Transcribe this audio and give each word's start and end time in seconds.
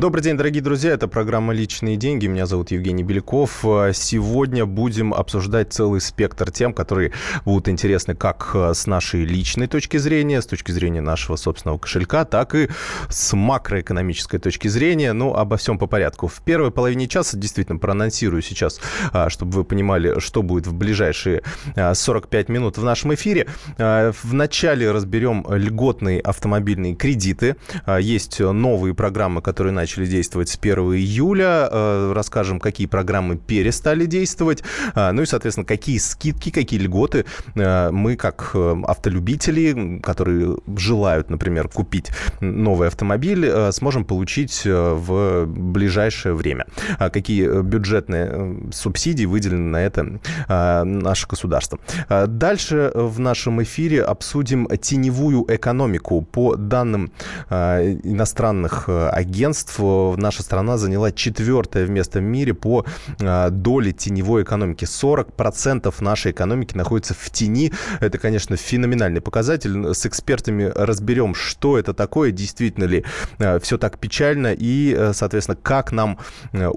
Добрый 0.00 0.24
день, 0.24 0.38
дорогие 0.38 0.62
друзья. 0.62 0.92
Это 0.92 1.08
программа 1.08 1.52
«Личные 1.52 1.98
деньги». 1.98 2.26
Меня 2.26 2.46
зовут 2.46 2.70
Евгений 2.70 3.02
Беляков. 3.02 3.62
Сегодня 3.92 4.64
будем 4.64 5.12
обсуждать 5.12 5.74
целый 5.74 6.00
спектр 6.00 6.50
тем, 6.50 6.72
которые 6.72 7.12
будут 7.44 7.68
интересны 7.68 8.14
как 8.14 8.56
с 8.56 8.86
нашей 8.86 9.26
личной 9.26 9.66
точки 9.66 9.98
зрения, 9.98 10.40
с 10.40 10.46
точки 10.46 10.72
зрения 10.72 11.02
нашего 11.02 11.36
собственного 11.36 11.76
кошелька, 11.76 12.24
так 12.24 12.54
и 12.54 12.70
с 13.10 13.36
макроэкономической 13.36 14.40
точки 14.40 14.68
зрения. 14.68 15.12
Ну, 15.12 15.34
обо 15.34 15.58
всем 15.58 15.78
по 15.78 15.86
порядку. 15.86 16.28
В 16.28 16.40
первой 16.40 16.70
половине 16.70 17.06
часа 17.06 17.36
действительно 17.36 17.78
проанонсирую 17.78 18.40
сейчас, 18.40 18.80
а, 19.12 19.28
чтобы 19.28 19.52
вы 19.52 19.64
понимали, 19.64 20.18
что 20.18 20.42
будет 20.42 20.66
в 20.66 20.72
ближайшие 20.72 21.42
45 21.76 22.48
а, 22.48 22.52
минут 22.52 22.78
в 22.78 22.84
нашем 22.84 23.12
эфире. 23.12 23.48
А, 23.76 24.12
Вначале 24.22 24.92
разберем 24.92 25.44
льготные 25.46 26.22
автомобильные 26.22 26.94
кредиты. 26.94 27.56
Есть 28.00 28.40
новые 28.40 28.94
программы, 28.94 29.42
которые 29.42 29.74
начали 29.74 29.89
начали 29.90 30.06
действовать 30.06 30.48
с 30.48 30.56
1 30.56 30.78
июля. 30.94 31.68
Э, 31.70 32.12
расскажем, 32.14 32.60
какие 32.60 32.86
программы 32.86 33.36
перестали 33.36 34.06
действовать. 34.06 34.62
Э, 34.94 35.10
ну 35.10 35.22
и, 35.22 35.26
соответственно, 35.26 35.64
какие 35.64 35.98
скидки, 35.98 36.50
какие 36.50 36.78
льготы 36.78 37.24
э, 37.56 37.90
мы, 37.90 38.14
как 38.16 38.54
автолюбители, 38.54 39.98
которые 40.00 40.58
желают, 40.76 41.28
например, 41.30 41.68
купить 41.68 42.10
новый 42.40 42.86
автомобиль, 42.86 43.72
сможем 43.72 44.04
получить 44.04 44.62
в 44.64 45.46
ближайшее 45.46 46.34
время. 46.34 46.66
Какие 46.98 47.62
бюджетные 47.62 48.70
субсидии 48.72 49.24
выделены 49.24 49.70
на 49.70 49.82
это 49.82 50.20
наше 50.84 51.26
государство. 51.26 51.78
Дальше 52.08 52.92
в 52.94 53.18
нашем 53.18 53.62
эфире 53.62 54.02
обсудим 54.02 54.68
теневую 54.80 55.44
экономику. 55.48 56.22
По 56.22 56.56
данным 56.56 57.12
иностранных 57.50 58.88
агентств, 58.88 59.79
наша 59.80 60.42
страна 60.42 60.78
заняла 60.78 61.12
четвертое 61.12 61.86
место 61.86 62.20
в 62.20 62.22
мире 62.22 62.54
по 62.54 62.84
а, 63.20 63.50
доле 63.50 63.92
теневой 63.92 64.42
экономики. 64.42 64.84
40% 64.84 65.92
нашей 66.02 66.32
экономики 66.32 66.76
находится 66.76 67.14
в 67.14 67.30
тени. 67.30 67.72
Это, 68.00 68.18
конечно, 68.18 68.56
феноменальный 68.56 69.20
показатель. 69.20 69.94
С 69.94 70.06
экспертами 70.06 70.72
разберем, 70.74 71.34
что 71.34 71.78
это 71.78 71.94
такое, 71.94 72.30
действительно 72.30 72.84
ли 72.84 73.04
а, 73.38 73.58
все 73.58 73.78
так 73.78 73.98
печально 73.98 74.52
и, 74.52 74.94
э, 74.96 75.12
соответственно, 75.12 75.58
как 75.62 75.92
нам 75.92 76.18
а, 76.52 76.70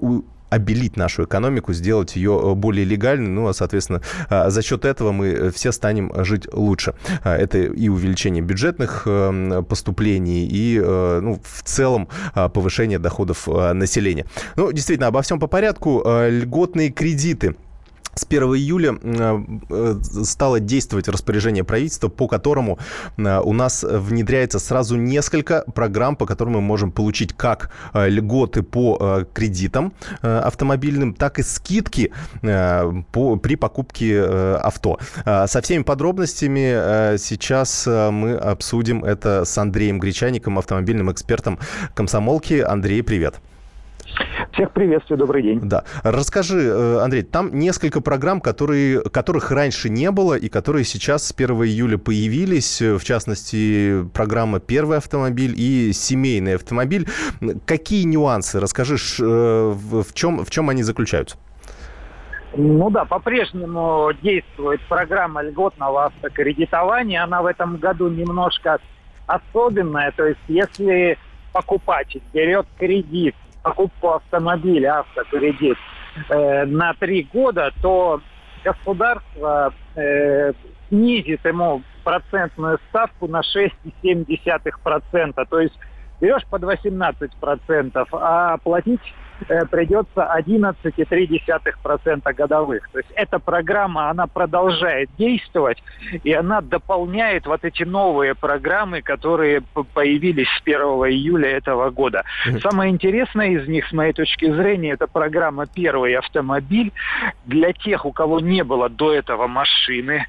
обелить 0.54 0.96
нашу 0.96 1.24
экономику, 1.24 1.72
сделать 1.72 2.16
ее 2.16 2.40
э, 2.42 2.54
более 2.54 2.84
легальной, 2.84 3.28
ну, 3.28 3.48
а, 3.48 3.54
соответственно, 3.54 4.00
а, 4.28 4.50
за 4.50 4.62
счет 4.62 4.84
этого 4.84 5.12
мы 5.12 5.26
э, 5.28 5.50
все 5.50 5.72
станем 5.72 6.12
жить 6.24 6.46
лучше. 6.52 6.94
А, 7.22 7.36
это 7.36 7.58
и 7.58 7.88
увеличение 7.88 8.42
бюджетных 8.42 9.02
эм, 9.06 9.64
поступлений, 9.64 10.46
и, 10.46 10.80
э, 10.82 11.20
ну, 11.20 11.40
в 11.42 11.62
целом 11.62 12.08
повышение 12.34 12.98
доходов 12.98 13.46
населения. 13.46 14.26
Ну, 14.56 14.72
действительно, 14.72 15.08
обо 15.08 15.22
всем 15.22 15.40
по 15.40 15.46
порядку. 15.46 16.02
Льготные 16.28 16.90
кредиты– 16.90 17.56
с 18.14 18.24
1 18.28 18.42
июля 18.54 18.96
э, 19.02 20.00
стало 20.24 20.60
действовать 20.60 21.08
распоряжение 21.08 21.64
правительства, 21.64 22.08
по 22.08 22.28
которому 22.28 22.78
э, 23.16 23.40
у 23.40 23.52
нас 23.52 23.84
внедряется 23.88 24.58
сразу 24.58 24.96
несколько 24.96 25.64
программ, 25.74 26.16
по 26.16 26.26
которым 26.26 26.54
мы 26.54 26.60
можем 26.60 26.92
получить 26.92 27.32
как 27.32 27.70
э, 27.92 28.08
льготы 28.08 28.62
по 28.62 29.24
кредитам 29.32 29.92
автомобильным, 30.22 31.14
так 31.14 31.38
и 31.38 31.42
скидки 31.42 32.12
по, 32.40 33.36
при 33.36 33.56
покупке 33.56 34.22
авто. 34.22 34.98
Со 35.24 35.60
всеми 35.62 35.82
подробностями 35.82 37.16
сейчас 37.18 37.86
мы 37.86 38.34
обсудим 38.34 39.04
это 39.04 39.44
с 39.44 39.56
Андреем 39.58 39.98
Гречаником, 39.98 40.58
автомобильным 40.58 41.10
экспертом 41.10 41.58
комсомолки. 41.94 42.60
Андрей, 42.60 43.02
привет. 43.02 43.40
Всех 44.52 44.70
приветствую, 44.70 45.18
добрый 45.18 45.42
день. 45.42 45.60
Да. 45.62 45.84
Расскажи, 46.02 46.60
э, 46.60 46.98
Андрей, 47.02 47.22
там 47.22 47.58
несколько 47.58 48.00
программ, 48.00 48.40
которые, 48.40 49.02
которых 49.02 49.50
раньше 49.50 49.88
не 49.88 50.10
было 50.10 50.34
и 50.34 50.48
которые 50.48 50.84
сейчас 50.84 51.26
с 51.26 51.32
1 51.32 51.50
июля 51.64 51.98
появились, 51.98 52.80
в 52.80 53.02
частности, 53.02 54.04
программа 54.14 54.60
«Первый 54.60 54.98
автомобиль» 54.98 55.54
и 55.56 55.92
«Семейный 55.92 56.54
автомобиль». 56.54 57.08
Какие 57.66 58.04
нюансы? 58.04 58.60
Расскажи, 58.60 58.94
э, 58.94 59.72
в 59.74 60.14
чем, 60.14 60.44
в 60.44 60.50
чем 60.50 60.70
они 60.70 60.82
заключаются? 60.82 61.36
Ну 62.56 62.90
да, 62.90 63.04
по-прежнему 63.04 64.12
действует 64.22 64.80
программа 64.88 65.42
льготного 65.42 66.06
автокредитования. 66.06 67.24
Она 67.24 67.42
в 67.42 67.46
этом 67.46 67.76
году 67.78 68.08
немножко 68.08 68.78
особенная. 69.26 70.12
То 70.12 70.26
есть 70.26 70.40
если 70.46 71.18
покупатель 71.52 72.22
берет 72.32 72.66
кредит 72.78 73.34
покупку 73.64 74.12
автомобиля, 74.12 75.00
автокредит 75.00 75.76
э, 76.28 76.64
на 76.66 76.94
три 76.94 77.24
года, 77.24 77.72
то 77.82 78.20
государство 78.62 79.74
э, 79.96 80.52
снизит 80.88 81.44
ему 81.44 81.82
процентную 82.04 82.78
ставку 82.90 83.26
на 83.26 83.40
6,7%. 83.40 85.46
То 85.48 85.60
есть 85.60 85.76
берешь 86.20 86.46
под 86.48 86.62
18%, 86.62 88.08
а 88.12 88.58
платить 88.58 89.00
придется 89.70 90.30
11,3% 90.38 92.34
годовых. 92.34 92.88
То 92.90 92.98
есть 92.98 93.10
эта 93.14 93.38
программа, 93.38 94.10
она 94.10 94.26
продолжает 94.26 95.10
действовать, 95.18 95.82
и 96.22 96.32
она 96.32 96.60
дополняет 96.60 97.46
вот 97.46 97.64
эти 97.64 97.82
новые 97.82 98.34
программы, 98.34 99.02
которые 99.02 99.62
появились 99.94 100.48
с 100.48 100.62
1 100.62 100.76
июля 101.10 101.50
этого 101.50 101.90
года. 101.90 102.24
Самое 102.62 102.90
интересное 102.90 103.50
из 103.50 103.68
них, 103.68 103.86
с 103.88 103.92
моей 103.92 104.12
точки 104.12 104.50
зрения, 104.50 104.92
это 104.92 105.06
программа 105.06 105.66
«Первый 105.66 106.14
автомобиль» 106.14 106.92
для 107.44 107.72
тех, 107.72 108.04
у 108.04 108.12
кого 108.12 108.40
не 108.40 108.64
было 108.64 108.88
до 108.88 109.12
этого 109.12 109.46
машины, 109.46 109.74
Э, 109.84 110.22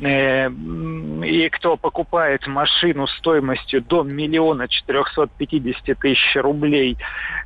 и 0.00 1.48
кто 1.52 1.76
покупает 1.76 2.46
машину 2.46 3.06
стоимостью 3.06 3.82
до 3.82 4.02
миллиона 4.02 4.66
четырехсот 4.66 5.30
пятидесяти 5.32 5.94
тысяч 5.94 6.34
рублей, 6.36 6.96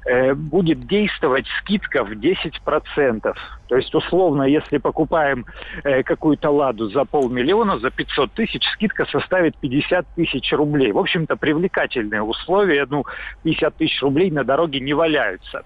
э, 0.07 0.33
будет 0.35 0.87
действовать 0.87 1.47
скидка 1.61 2.05
в 2.05 2.13
10%. 2.13 3.37
То 3.69 3.77
есть, 3.77 3.95
условно, 3.95 4.45
если 4.45 4.79
покупаем 4.79 5.45
э, 5.85 6.03
какую-то 6.03 6.51
«Ладу» 6.51 6.89
за 6.89 7.05
полмиллиона, 7.05 7.79
за 7.79 7.91
500 7.91 8.33
тысяч, 8.33 8.65
скидка 8.73 9.05
составит 9.07 9.57
50 9.59 10.07
тысяч 10.15 10.53
рублей. 10.53 10.93
В 10.93 10.99
общем-то, 10.99 11.37
привлекательные 11.37 12.23
условия. 12.23 12.87
Ну, 12.89 13.05
50 13.43 13.77
тысяч 13.77 14.01
рублей 14.01 14.31
на 14.31 14.45
дороге 14.45 14.81
не 14.81 14.95
валяются. 14.95 15.63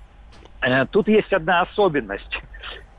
Тут 0.91 1.09
есть 1.09 1.33
одна 1.33 1.63
особенность 1.63 2.41
Э, 2.43 2.50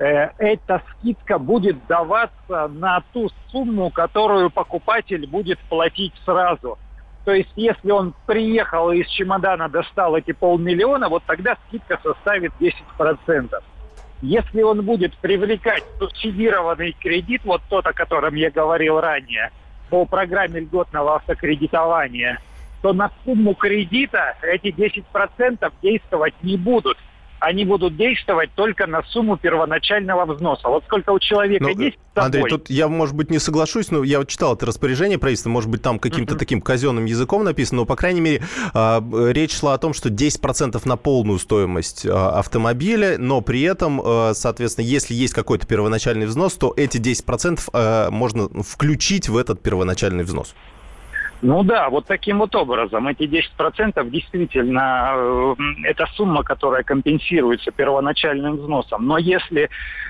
эта 0.02 0.82
скидка 0.92 1.38
будет 1.38 1.86
даваться 1.86 2.68
на 2.70 3.04
ту 3.14 3.30
сумму, 3.52 3.92
которую 3.92 4.50
покупатель 4.50 5.28
будет 5.28 5.60
платить 5.70 6.14
сразу. 6.26 6.80
То 7.24 7.34
есть, 7.34 7.52
если 7.56 7.92
он 7.92 8.16
приехал 8.26 8.92
и 8.92 9.02
из 9.02 9.08
чемодана 9.10 9.70
достал 9.70 10.16
эти 10.16 10.32
полмиллиона, 10.32 11.08
вот 11.08 11.24
тогда 11.28 11.56
скидка 11.68 12.00
составит 12.02 12.52
10%. 12.60 13.52
Если 14.24 14.62
он 14.64 14.84
будет 14.84 15.16
привлекать 15.18 15.84
субсидированный 16.00 16.94
кредит, 17.00 17.42
вот 17.44 17.62
тот, 17.70 17.86
о 17.86 17.94
котором 17.94 18.34
я 18.34 18.50
говорил 18.50 19.00
ранее, 19.00 19.52
по 19.92 20.06
программе 20.06 20.62
льготного 20.62 21.18
автокредитования, 21.18 22.40
то 22.82 22.94
на 22.94 23.12
сумму 23.24 23.54
кредита 23.54 24.36
эти 24.42 24.68
10% 24.68 25.72
действовать 25.84 26.34
не 26.42 26.58
будут 26.58 26.98
они 27.42 27.66
будут 27.66 27.98
действовать 27.98 28.52
только 28.54 28.86
на 28.86 29.02
сумму 29.04 29.36
первоначального 29.36 30.32
взноса. 30.32 30.68
Вот 30.70 30.84
сколько 30.86 31.10
у 31.10 31.20
человека 31.20 31.64
ну, 31.64 31.70
есть 31.70 31.98
собой... 32.14 32.26
Андрей, 32.26 32.44
тут 32.48 32.70
я, 32.70 32.88
может 32.88 33.16
быть, 33.16 33.32
не 33.32 33.40
соглашусь, 33.40 33.90
но 33.90 34.04
я 34.04 34.20
вот 34.20 34.28
читал 34.28 34.54
это 34.54 34.68
распоряжение 34.68 35.18
правительства, 35.18 35.50
может 35.50 35.70
быть, 35.70 35.82
там 35.82 35.98
каким-то 35.98 36.36
uh-huh. 36.36 36.40
таким 36.40 36.62
казенным 36.62 37.06
языком 37.06 37.44
написано, 37.44 37.82
но, 37.82 37.86
по 37.86 37.96
крайней 37.96 38.22
мере, 38.22 38.44
э, 38.74 39.32
речь 39.34 39.58
шла 39.58 39.74
о 39.74 39.80
том, 39.80 39.94
что 39.94 40.10
10% 40.10 40.80
на 40.86 40.98
полную 40.98 41.40
стоимость 41.40 42.06
э, 42.06 42.12
автомобиля, 42.12 43.18
но 43.18 43.42
при 43.42 43.62
этом, 43.64 44.00
э, 44.04 44.34
соответственно, 44.36 44.86
если 44.86 45.16
есть 45.16 45.34
какой-то 45.34 45.66
первоначальный 45.66 46.28
взнос, 46.28 46.54
то 46.54 46.74
эти 46.78 46.98
10% 46.98 47.70
э, 47.74 48.10
можно 48.12 48.50
включить 48.64 49.30
в 49.30 49.36
этот 49.36 49.64
первоначальный 49.64 50.24
взнос. 50.24 50.54
Ну 51.42 51.64
да, 51.64 51.90
вот 51.90 52.06
таким 52.06 52.40
вот 52.40 52.56
образом. 52.56 53.08
Эти 53.08 53.24
10% 53.24 54.10
действительно 54.10 55.14
э, 55.16 55.56
это 55.86 56.06
сумма, 56.16 56.44
которая 56.44 56.84
компенсируется 56.84 57.72
первоначальным 57.72 58.58
взносом. 58.58 59.08
Но 59.08 59.18
если, 59.18 59.70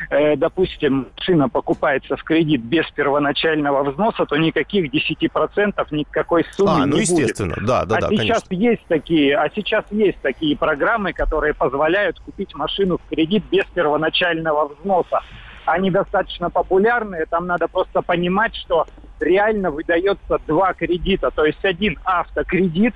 э, 0.10 0.36
допустим, 0.36 1.08
машина 1.18 1.48
покупается 1.48 2.18
в 2.18 2.24
кредит 2.24 2.62
без 2.62 2.86
первоначального 2.92 3.90
взноса, 3.90 4.26
то 4.26 4.36
никаких 4.36 4.94
10% 4.94 5.88
никакой 5.92 6.46
суммы 6.52 6.84
а, 6.84 6.86
ну, 6.86 6.96
не 6.96 7.02
естественно. 7.02 7.56
будет. 7.56 7.66
Да, 7.66 7.86
да, 7.86 7.98
а 7.98 8.02
да, 8.02 8.08
сейчас 8.10 8.44
конечно. 8.44 8.70
есть 8.72 8.86
такие, 8.88 9.38
а 9.38 9.50
сейчас 9.56 9.86
есть 9.92 10.20
такие 10.22 10.58
программы, 10.58 11.14
которые 11.14 11.54
позволяют 11.54 12.20
купить 12.20 12.54
машину 12.56 12.98
в 12.98 13.10
кредит 13.10 13.44
без 13.50 13.66
первоначального 13.74 14.68
взноса 14.68 15.22
они 15.66 15.92
достаточно 15.92 16.50
популярные. 16.50 17.28
Там 17.28 17.46
надо 17.46 17.68
просто 17.68 18.02
понимать, 18.02 18.56
что 18.56 18.88
реально 19.22 19.72
выдается 19.72 20.40
два 20.48 20.74
кредита. 20.74 21.32
То 21.32 21.46
есть 21.46 21.64
один 21.64 21.98
автокредит, 22.04 22.94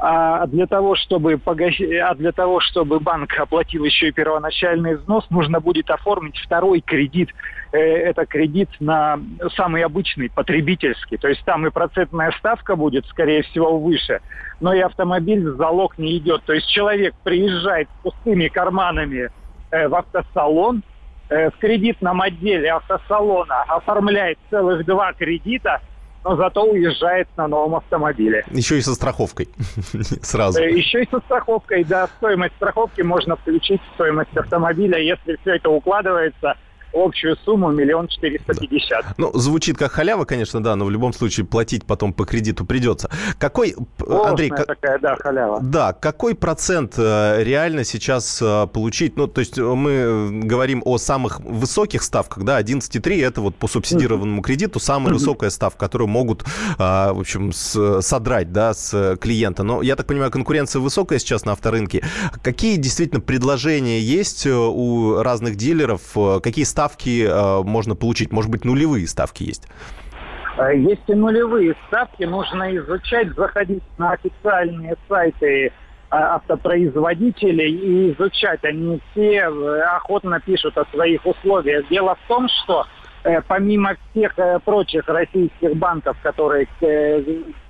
А 0.00 0.46
для 0.46 0.66
того, 0.66 0.94
чтобы 0.94 1.38
погаш... 1.38 1.80
а 1.80 2.14
для 2.14 2.30
того, 2.30 2.60
чтобы 2.60 3.00
банк 3.00 3.36
оплатил 3.36 3.84
еще 3.84 4.08
и 4.08 4.12
первоначальный 4.12 4.96
взнос, 4.96 5.28
нужно 5.30 5.60
будет 5.60 5.90
оформить 5.90 6.38
второй 6.38 6.80
кредит. 6.80 7.30
Э, 7.72 7.78
это 7.78 8.24
кредит 8.24 8.68
на 8.78 9.18
самый 9.56 9.82
обычный, 9.82 10.30
потребительский. 10.30 11.16
То 11.16 11.28
есть 11.28 11.44
там 11.44 11.66
и 11.66 11.70
процентная 11.70 12.30
ставка 12.38 12.76
будет, 12.76 13.06
скорее 13.06 13.42
всего, 13.42 13.78
выше, 13.78 14.20
но 14.60 14.72
и 14.72 14.78
автомобиль 14.78 15.50
в 15.50 15.56
залог 15.56 15.98
не 15.98 16.16
идет. 16.18 16.44
То 16.44 16.52
есть 16.52 16.68
человек 16.68 17.14
приезжает 17.24 17.88
с 17.88 18.02
пустыми 18.04 18.46
карманами 18.46 19.30
э, 19.70 19.88
в 19.88 19.94
автосалон, 19.96 20.82
в 21.28 21.52
кредитном 21.58 22.20
отделе 22.22 22.72
автосалона 22.72 23.62
оформляет 23.68 24.38
целых 24.50 24.84
два 24.86 25.12
кредита– 25.12 25.80
но 26.24 26.36
зато 26.36 26.62
уезжает 26.62 27.28
на 27.36 27.48
новом 27.48 27.76
автомобиле. 27.76 28.44
Еще 28.50 28.78
и 28.78 28.80
со 28.80 28.94
страховкой 28.94 29.48
сразу. 30.22 30.60
Э, 30.60 30.70
еще 30.70 31.02
и 31.02 31.08
со 31.10 31.20
страховкой, 31.20 31.84
да. 31.84 32.08
Стоимость 32.18 32.54
страховки 32.56 33.02
можно 33.02 33.36
включить 33.36 33.80
в 33.80 33.94
стоимость 33.94 34.36
автомобиля, 34.36 34.98
если 34.98 35.36
все 35.40 35.56
это 35.56 35.70
укладывается– 35.70 36.56
общую 36.92 37.36
сумму 37.44 37.70
миллион 37.70 38.08
четыреста 38.08 38.54
пятьдесят. 38.54 39.04
Ну, 39.18 39.32
звучит 39.34 39.76
как 39.76 39.92
халява, 39.92 40.24
конечно, 40.24 40.62
да, 40.62 40.76
но 40.76 40.84
в 40.84 40.90
любом 40.90 41.12
случае 41.12 41.46
платить 41.46 41.84
потом 41.84 42.12
по 42.12 42.24
кредиту 42.24 42.64
придется. 42.64 43.10
Какой, 43.38 43.74
Ложная 44.00 44.30
Андрей... 44.30 44.50
такая, 44.50 44.98
да, 44.98 45.16
халява. 45.16 45.60
Да, 45.60 45.92
какой 45.92 46.34
процент 46.34 46.94
э, 46.96 47.42
реально 47.42 47.84
сейчас 47.84 48.40
э, 48.42 48.66
получить? 48.72 49.16
Ну, 49.16 49.26
то 49.26 49.40
есть 49.40 49.58
мы 49.58 50.42
говорим 50.44 50.82
о 50.84 50.98
самых 50.98 51.40
высоких 51.40 52.02
ставках, 52.02 52.44
да, 52.44 52.60
11,3 52.60 53.24
это 53.24 53.40
вот 53.40 53.54
по 53.54 53.68
субсидированному 53.68 54.42
кредиту 54.42 54.80
самая 54.80 55.12
высокая 55.12 55.50
ставка, 55.50 55.78
которую 55.78 56.08
могут, 56.08 56.42
э, 56.42 56.46
в 56.78 57.20
общем, 57.20 57.52
содрать, 57.52 58.52
да, 58.52 58.74
с 58.74 59.16
клиента. 59.20 59.62
Но, 59.62 59.82
я 59.82 59.96
так 59.96 60.06
понимаю, 60.06 60.30
конкуренция 60.30 60.80
высокая 60.80 61.18
сейчас 61.18 61.44
на 61.44 61.52
авторынке. 61.52 62.04
Какие 62.42 62.76
действительно 62.76 63.20
предложения 63.20 64.00
есть 64.00 64.46
у 64.46 65.22
разных 65.22 65.56
дилеров? 65.56 66.00
Какие 66.42 66.64
ставки 66.64 66.77
э, 66.78 67.62
можно 67.64 67.94
получить? 67.94 68.32
Может 68.32 68.50
быть, 68.50 68.64
нулевые 68.64 69.06
ставки 69.06 69.42
есть? 69.42 69.68
Э, 70.58 70.76
есть 70.76 71.02
и 71.08 71.14
нулевые 71.14 71.74
ставки. 71.88 72.22
Нужно 72.22 72.76
изучать, 72.76 73.34
заходить 73.34 73.82
на 73.98 74.12
официальные 74.12 74.96
сайты 75.08 75.66
э, 75.66 75.70
автопроизводителей 76.10 77.70
и 77.70 78.12
изучать. 78.12 78.64
Они 78.64 79.00
все 79.10 79.46
охотно 79.96 80.40
пишут 80.40 80.78
о 80.78 80.84
своих 80.92 81.26
условиях. 81.26 81.88
Дело 81.88 82.16
в 82.24 82.28
том, 82.28 82.48
что 82.48 82.86
помимо 83.48 83.96
всех 84.10 84.36
прочих 84.64 85.06
российских 85.08 85.76
банков, 85.76 86.16
которые 86.22 86.68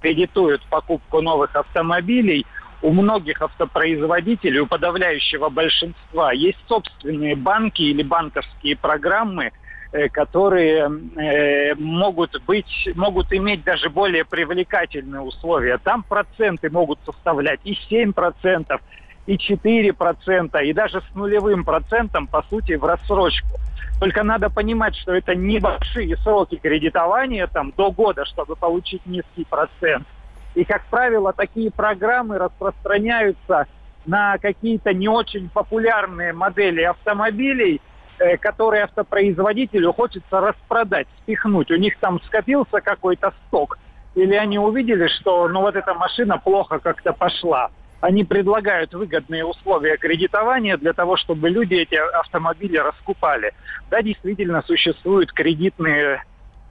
кредитуют 0.00 0.60
покупку 0.68 1.22
новых 1.22 1.56
автомобилей, 1.56 2.44
у 2.82 2.92
многих 2.92 3.42
автопроизводителей, 3.42 4.60
у 4.60 4.66
подавляющего 4.66 5.48
большинства, 5.48 6.32
есть 6.32 6.58
собственные 6.68 7.36
банки 7.36 7.82
или 7.82 8.02
банковские 8.02 8.76
программы, 8.76 9.50
э, 9.92 10.08
которые 10.08 10.88
э, 11.16 11.74
могут 11.74 12.40
быть, 12.46 12.88
могут 12.94 13.32
иметь 13.32 13.64
даже 13.64 13.90
более 13.90 14.24
привлекательные 14.24 15.22
условия. 15.22 15.78
Там 15.78 16.02
проценты 16.02 16.70
могут 16.70 17.00
составлять 17.04 17.60
и 17.64 17.76
7%, 17.90 18.80
и 19.26 19.36
4%, 19.36 20.64
и 20.64 20.72
даже 20.72 21.00
с 21.00 21.14
нулевым 21.14 21.64
процентом, 21.64 22.26
по 22.26 22.42
сути, 22.42 22.74
в 22.74 22.84
рассрочку. 22.84 23.58
Только 24.00 24.22
надо 24.22 24.48
понимать, 24.48 24.94
что 24.94 25.12
это 25.12 25.34
небольшие 25.34 26.16
сроки 26.18 26.56
кредитования, 26.56 27.48
там, 27.48 27.72
до 27.76 27.90
года, 27.90 28.24
чтобы 28.24 28.54
получить 28.54 29.04
низкий 29.06 29.44
процент. 29.44 30.06
И, 30.54 30.64
как 30.64 30.84
правило, 30.86 31.32
такие 31.32 31.70
программы 31.70 32.38
распространяются 32.38 33.66
на 34.06 34.38
какие-то 34.38 34.92
не 34.92 35.08
очень 35.08 35.48
популярные 35.50 36.32
модели 36.32 36.82
автомобилей, 36.82 37.80
э, 38.18 38.36
которые 38.38 38.84
автопроизводителю 38.84 39.92
хочется 39.92 40.40
распродать, 40.40 41.06
спихнуть. 41.22 41.70
У 41.70 41.76
них 41.76 41.98
там 41.98 42.20
скопился 42.22 42.80
какой-то 42.80 43.32
сток. 43.46 43.78
Или 44.14 44.34
они 44.34 44.58
увидели, 44.58 45.06
что 45.08 45.48
ну 45.48 45.60
вот 45.60 45.76
эта 45.76 45.94
машина 45.94 46.38
плохо 46.38 46.78
как-то 46.78 47.12
пошла. 47.12 47.70
Они 48.00 48.24
предлагают 48.24 48.94
выгодные 48.94 49.44
условия 49.44 49.96
кредитования 49.96 50.76
для 50.76 50.92
того, 50.92 51.16
чтобы 51.16 51.50
люди 51.50 51.74
эти 51.74 51.94
автомобили 51.94 52.78
раскупали. 52.78 53.52
Да, 53.90 54.02
действительно, 54.02 54.62
существуют 54.62 55.32
кредитные 55.32 56.22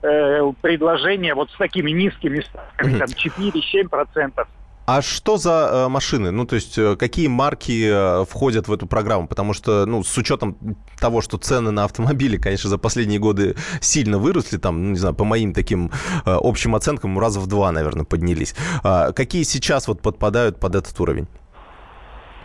э, 0.02 0.52
предложения 0.60 1.34
вот 1.34 1.50
с 1.50 1.56
такими 1.56 1.90
низкими 1.90 2.40
ставками, 2.40 2.98
там 2.98 3.08
4-7%. 3.08 4.46
А 4.90 5.02
что 5.02 5.36
за 5.36 5.68
э, 5.70 5.88
машины? 5.88 6.30
Ну, 6.30 6.46
то 6.46 6.54
есть, 6.54 6.78
э, 6.78 6.96
какие 6.96 7.26
марки 7.26 7.90
э, 7.90 8.24
входят 8.24 8.68
в 8.68 8.72
эту 8.72 8.86
программу? 8.86 9.28
Потому 9.28 9.52
что, 9.52 9.84
ну, 9.84 10.02
с 10.02 10.16
учетом 10.16 10.56
того, 10.98 11.20
что 11.20 11.36
цены 11.36 11.70
на 11.70 11.84
автомобили, 11.84 12.38
конечно, 12.38 12.70
за 12.70 12.78
последние 12.78 13.20
годы 13.20 13.54
сильно 13.82 14.18
выросли, 14.18 14.56
там, 14.56 14.82
ну, 14.82 14.90
не 14.92 14.96
знаю, 14.96 15.14
по 15.14 15.24
моим 15.24 15.52
таким 15.52 15.88
э, 15.88 15.90
общим 16.24 16.74
оценкам, 16.74 17.18
раза 17.18 17.38
в 17.38 17.46
два, 17.48 17.70
наверное, 17.70 18.06
поднялись. 18.06 18.54
А 18.82 19.12
какие 19.12 19.42
сейчас 19.42 19.88
вот 19.88 20.00
подпадают 20.00 20.58
под 20.58 20.74
этот 20.74 20.98
уровень? 20.98 21.26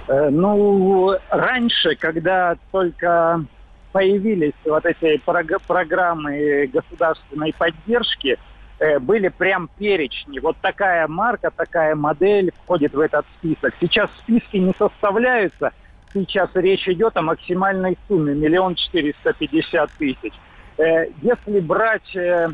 Э, 0.10 0.30
ну, 0.30 1.16
раньше, 1.30 1.96
когда 1.96 2.58
только 2.74 3.46
появились 3.94 4.54
вот 4.66 4.86
эти 4.86 5.22
программы 5.66 6.68
государственной 6.74 7.54
поддержки, 7.54 8.38
э, 8.80 9.00
были 9.00 9.30
прям 9.30 9.69
перечни. 9.78 10.40
Вот 10.40 10.57
такая 10.62 11.07
марка, 11.07 11.51
такая 11.56 11.95
модель 11.95 12.51
входит 12.63 12.94
в 12.94 13.00
этот 13.00 13.25
список. 13.38 13.74
Сейчас 13.80 14.10
списки 14.24 14.57
не 14.57 14.74
составляются. 14.78 15.72
Сейчас 16.13 16.50
речь 16.56 16.88
идет 16.88 17.16
о 17.16 17.22
максимальной 17.22 17.98
сумме 18.07 18.34
миллион 18.34 18.75
четыреста 18.75 19.31
пятьдесят 19.34 19.92
тысяч. 19.92 20.34
Э, 20.78 21.06
если 21.22 21.60
брать 21.60 22.16
э, 22.16 22.50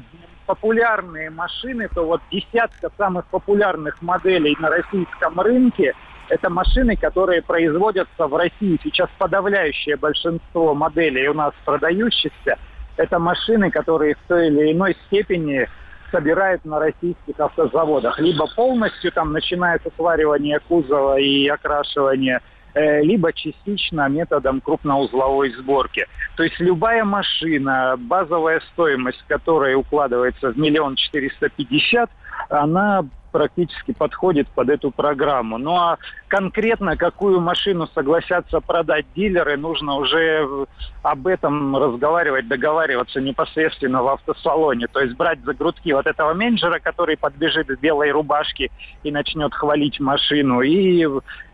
популярные 0.46 1.30
машины, 1.30 1.88
то 1.88 2.06
вот 2.06 2.22
десятка 2.30 2.92
самых 2.98 3.26
популярных 3.28 4.02
моделей 4.02 4.58
на 4.60 4.70
российском 4.70 5.40
рынке– 5.40 5.94
это 6.30 6.50
машины, 6.50 6.96
которые 6.96 7.42
производятся 7.42 8.28
в 8.28 8.36
России. 8.36 8.80
Сейчас 8.84 9.10
подавляющее 9.18 9.98
большинство 9.98 10.74
моделей 10.74 11.28
у 11.28 11.34
нас 11.34 11.54
продающихся. 11.66 12.58
Это 12.98 13.20
машины, 13.20 13.72
которые 13.72 14.16
в 14.16 14.28
той 14.28 14.48
или 14.48 14.72
иной 14.72 14.96
степени 15.08 15.68
собирают 16.12 16.66
на 16.66 16.80
российских 16.80 17.40
автозаводах. 17.40 18.20
Либо 18.20 18.48
полностью 18.56 19.12
там 19.12 19.32
начинается 19.32 19.90
сваривание 19.96 20.60
кузова 20.60 21.20
и 21.20 21.48
окрашивание 21.48 22.40
э, 22.74 23.02
либо 23.02 23.32
частично 23.32 24.10
методом 24.10 24.60
крупноузловой 24.60 25.52
сборки. 25.52 26.08
То 26.36 26.44
есть 26.44 26.60
любая 26.60 27.04
машина, 27.04 27.96
базовая 27.98 28.62
стоимость 28.72 29.24
которой 29.28 29.76
укладывается 29.76 30.52
в 30.52 30.58
миллион 30.58 30.96
четыреста 30.96 31.50
пятьдесят, 31.50 32.10
она 32.50 33.06
практически 33.32 33.94
подходит 33.94 34.48
под 34.50 34.70
эту 34.70 34.92
программу. 34.92 35.58
Ну 35.58 35.76
а 35.76 35.98
конкретно 36.28 36.98
какую 36.98 37.40
машину 37.40 37.88
согласятся 37.94 38.60
продать 38.60 39.06
дилеры, 39.16 39.58
нужно 39.58 39.96
уже 39.96 40.68
об 41.02 41.28
этом 41.28 41.76
разговаривать, 41.76 42.48
договариваться 42.48 43.22
непосредственно 43.22 44.04
в 44.04 44.08
автосалоне. 44.08 44.88
То 44.88 45.02
есть 45.02 45.16
брать 45.16 45.40
за 45.44 45.54
грудки 45.54 45.92
вот 45.94 46.08
этого 46.08 46.34
менеджера, 46.34 46.80
который 46.80 47.18
подбежит 47.18 47.68
в 47.68 47.80
белой 47.80 48.12
рубашке 48.12 48.70
и 49.04 49.12
начнет 49.12 49.54
хвалить 49.54 50.00
машину, 50.00 50.62
и 50.62 51.06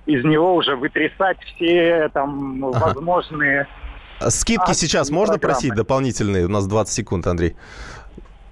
из 0.05 0.24
него 0.24 0.55
уже 0.55 0.75
вытрясать 0.75 1.38
все 1.55 2.10
там 2.13 2.60
возможные... 2.72 3.67
Скидки 4.29 4.72
сейчас 4.72 5.10
можно 5.10 5.34
программы. 5.34 5.53
просить 5.53 5.75
дополнительные? 5.75 6.46
У 6.46 6.50
нас 6.50 6.65
20 6.67 6.94
секунд, 6.94 7.27
Андрей. 7.27 7.55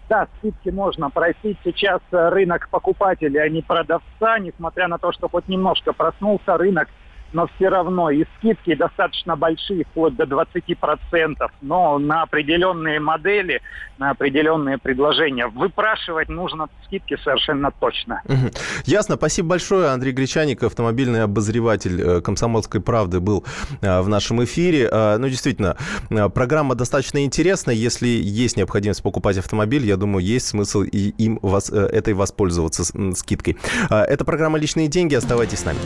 Да, 0.09 0.27
скидки 0.37 0.69
можно 0.69 1.09
просить. 1.09 1.57
Сейчас 1.63 2.01
э, 2.11 2.29
рынок 2.29 2.67
покупателей, 2.69 3.41
а 3.41 3.49
не 3.49 3.61
продавца, 3.61 4.39
несмотря 4.39 4.87
на 4.87 4.97
то, 4.97 5.11
что 5.11 5.29
хоть 5.29 5.47
немножко 5.47 5.93
проснулся 5.93 6.57
рынок 6.57 6.89
но 7.33 7.47
все 7.55 7.69
равно 7.69 8.09
и 8.09 8.25
скидки 8.37 8.75
достаточно 8.75 9.35
большие, 9.35 9.85
вплоть 9.85 10.15
до 10.15 10.23
20%, 10.23 11.35
но 11.61 11.97
на 11.99 12.23
определенные 12.23 12.99
модели, 12.99 13.61
на 13.97 14.11
определенные 14.11 14.77
предложения. 14.77 15.47
Выпрашивать 15.47 16.29
нужно 16.29 16.67
скидки 16.85 17.17
совершенно 17.23 17.71
точно. 17.71 18.21
Угу. 18.25 18.51
Ясно. 18.85 19.15
Спасибо 19.15 19.49
большое. 19.49 19.89
Андрей 19.89 20.11
Гречаник, 20.13 20.63
автомобильный 20.63 21.23
обозреватель 21.23 22.01
э, 22.01 22.21
«Комсомольской 22.21 22.81
правды» 22.81 23.19
был 23.19 23.43
э, 23.81 24.01
в 24.01 24.09
нашем 24.09 24.43
эфире. 24.43 24.89
Э, 24.91 25.17
ну, 25.17 25.27
действительно, 25.27 25.77
программа 26.09 26.75
достаточно 26.75 27.23
интересная. 27.23 27.75
Если 27.75 28.07
есть 28.07 28.57
необходимость 28.57 29.01
покупать 29.01 29.37
автомобиль, 29.37 29.85
я 29.85 29.97
думаю, 29.97 30.23
есть 30.23 30.47
смысл 30.47 30.81
и 30.83 31.09
им 31.17 31.39
вас, 31.41 31.69
этой 31.69 32.13
воспользоваться 32.13 32.83
скидкой. 33.15 33.57
Это 33.89 34.25
программа 34.25 34.57
«Личные 34.59 34.87
деньги». 34.87 35.15
Оставайтесь 35.15 35.59
с 35.59 35.65
нами. 35.65 35.79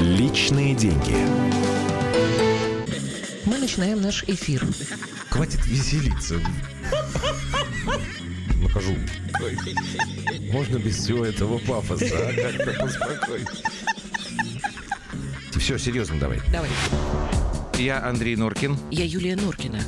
Личные 0.00 0.74
деньги. 0.74 1.16
Мы 3.46 3.58
начинаем 3.58 4.02
наш 4.02 4.24
эфир. 4.24 4.62
Хватит 5.30 5.64
веселиться. 5.66 6.40
накажу. 8.60 8.94
Можно 10.52 10.76
без 10.78 10.96
всего 10.96 11.24
этого 11.24 11.58
пафоса, 11.58 12.04
а? 12.12 12.32
Как-то 12.34 12.72
поспокойнее. 12.78 13.48
Все, 15.58 15.78
серьезно 15.78 16.18
давай. 16.20 16.40
Давай. 16.52 16.70
Я 17.78 18.04
Андрей 18.04 18.36
Норкин. 18.36 18.76
Я 18.90 19.04
Юлия 19.04 19.36
Норкина. 19.36 19.80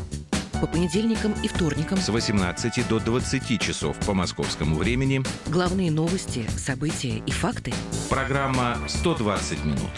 По 0.60 0.66
понедельникам 0.66 1.34
и 1.44 1.46
вторникам 1.46 1.98
С 1.98 2.08
18 2.08 2.88
до 2.88 2.98
20 2.98 3.60
часов 3.60 3.96
по 4.00 4.12
московскому 4.12 4.74
времени. 4.76 5.22
главные 5.46 5.92
новости, 5.92 6.48
события 6.56 7.22
и 7.24 7.30
факты. 7.30 7.72
Программа 8.10 8.76
«120 8.88 9.64
минут». 9.64 9.90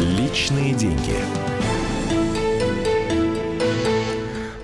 Личные 0.00 0.74
деньги. 0.74 1.47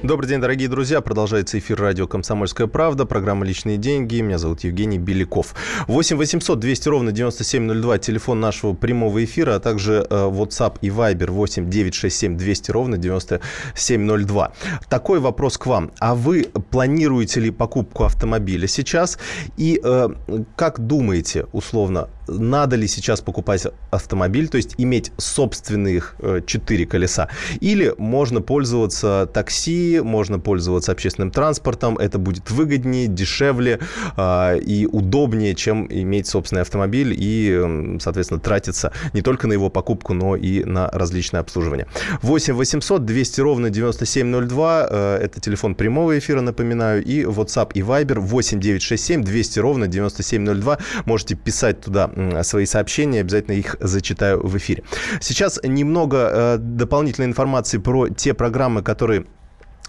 Добрый 0.05 0.29
день, 0.29 0.39
дорогие 0.39 0.69
друзья. 0.69 1.01
Продолжается 1.01 1.59
эфир 1.59 1.81
радио 1.81 2.07
«Комсомольская 2.07 2.67
правда». 2.67 3.07
Программа 3.07 3.47
«Личные 3.47 3.79
деньги». 3.79 4.21
Меня 4.21 4.37
зовут 4.37 4.63
Евгений 4.63 4.99
Беляков. 4.99 5.55
8 5.89 6.19
800 6.19 6.59
200 6.59 6.89
ровно 6.91 7.11
9702. 7.11 7.97
Телефон 7.97 8.39
нашего 8.39 8.75
прямого 8.75 9.25
эфира, 9.25 9.55
а 9.55 9.61
также 9.61 10.07
э, 10.11 10.15
WhatsApp 10.15 10.77
и 10.83 10.91
Viber 10.91 11.31
8 11.31 11.71
967 11.71 12.37
200 12.37 12.71
ровно 12.71 12.99
9702. 12.99 14.53
Такой 14.91 15.21
вопрос 15.21 15.57
к 15.57 15.65
вам. 15.65 15.91
А 16.01 16.15
вы 16.15 16.49
планируете 16.71 17.41
ли 17.41 17.51
покупку 17.51 18.05
автомобиля 18.05 18.69
сейчас? 18.69 19.19
И 19.57 19.81
э, 19.83 20.09
как 20.55 20.81
думаете, 20.81 21.47
условно, 21.53 22.11
надо 22.29 22.77
ли 22.77 22.87
сейчас 22.89 23.21
покупать 23.21 23.67
автомобиль, 23.91 24.49
то 24.49 24.57
есть 24.57 24.75
иметь 24.79 25.13
собственных 25.17 26.17
э, 26.21 26.41
четыре 26.47 26.87
колеса, 26.87 27.29
или 27.61 27.95
можно 27.99 28.41
пользоваться 28.41 29.29
такси, 29.33 30.01
можно 30.01 30.39
пользоваться 30.39 30.93
общественным 30.93 31.31
транспортом, 31.31 31.99
это 31.99 32.19
будет 32.19 32.51
выгоднее, 32.51 33.07
дешевле 33.07 33.81
э, 34.17 34.59
и 34.59 34.87
удобнее, 34.87 35.55
чем 35.55 35.87
иметь 35.91 36.27
собственный 36.27 36.63
автомобиль 36.63 37.15
и, 37.17 37.99
соответственно, 38.01 38.41
тратиться 38.41 38.93
не 39.13 39.23
только 39.23 39.47
на 39.47 39.53
его 39.53 39.71
покупку, 39.71 40.15
но 40.15 40.37
и 40.37 40.65
на 40.65 40.89
различное 40.89 41.41
обслуживание. 41.41 41.87
8 42.23 42.55
800 42.55 43.05
200 43.05 43.41
ровно 43.41 43.71
9702, 43.71 44.89
э, 44.91 45.19
это 45.23 45.41
телефон 45.41 45.75
прямого 45.75 46.19
эфира, 46.19 46.41
напоминаю, 46.41 47.05
и 47.05 47.23
WhatsApp 47.23 47.73
и 47.75 47.81
Viber 47.81 48.21
8 48.21 48.61
967 48.61 49.23
200 49.23 49.59
ровно 49.59 49.87
9702, 49.87 50.79
можете 51.05 51.35
писать 51.35 51.81
туда 51.81 52.11
свои 52.43 52.67
сообщения, 52.67 53.21
обязательно 53.21 53.55
их 53.55 53.77
зачитаю 53.81 54.47
в 54.47 54.57
эфире. 54.57 54.85
Сейчас 55.21 55.61
немного 55.63 56.31
э, 56.33 56.59
дополнительной 56.59 57.27
информации 57.27 57.79
про 57.79 58.09
те 58.09 58.35
программы, 58.35 58.83
которые 58.83 59.27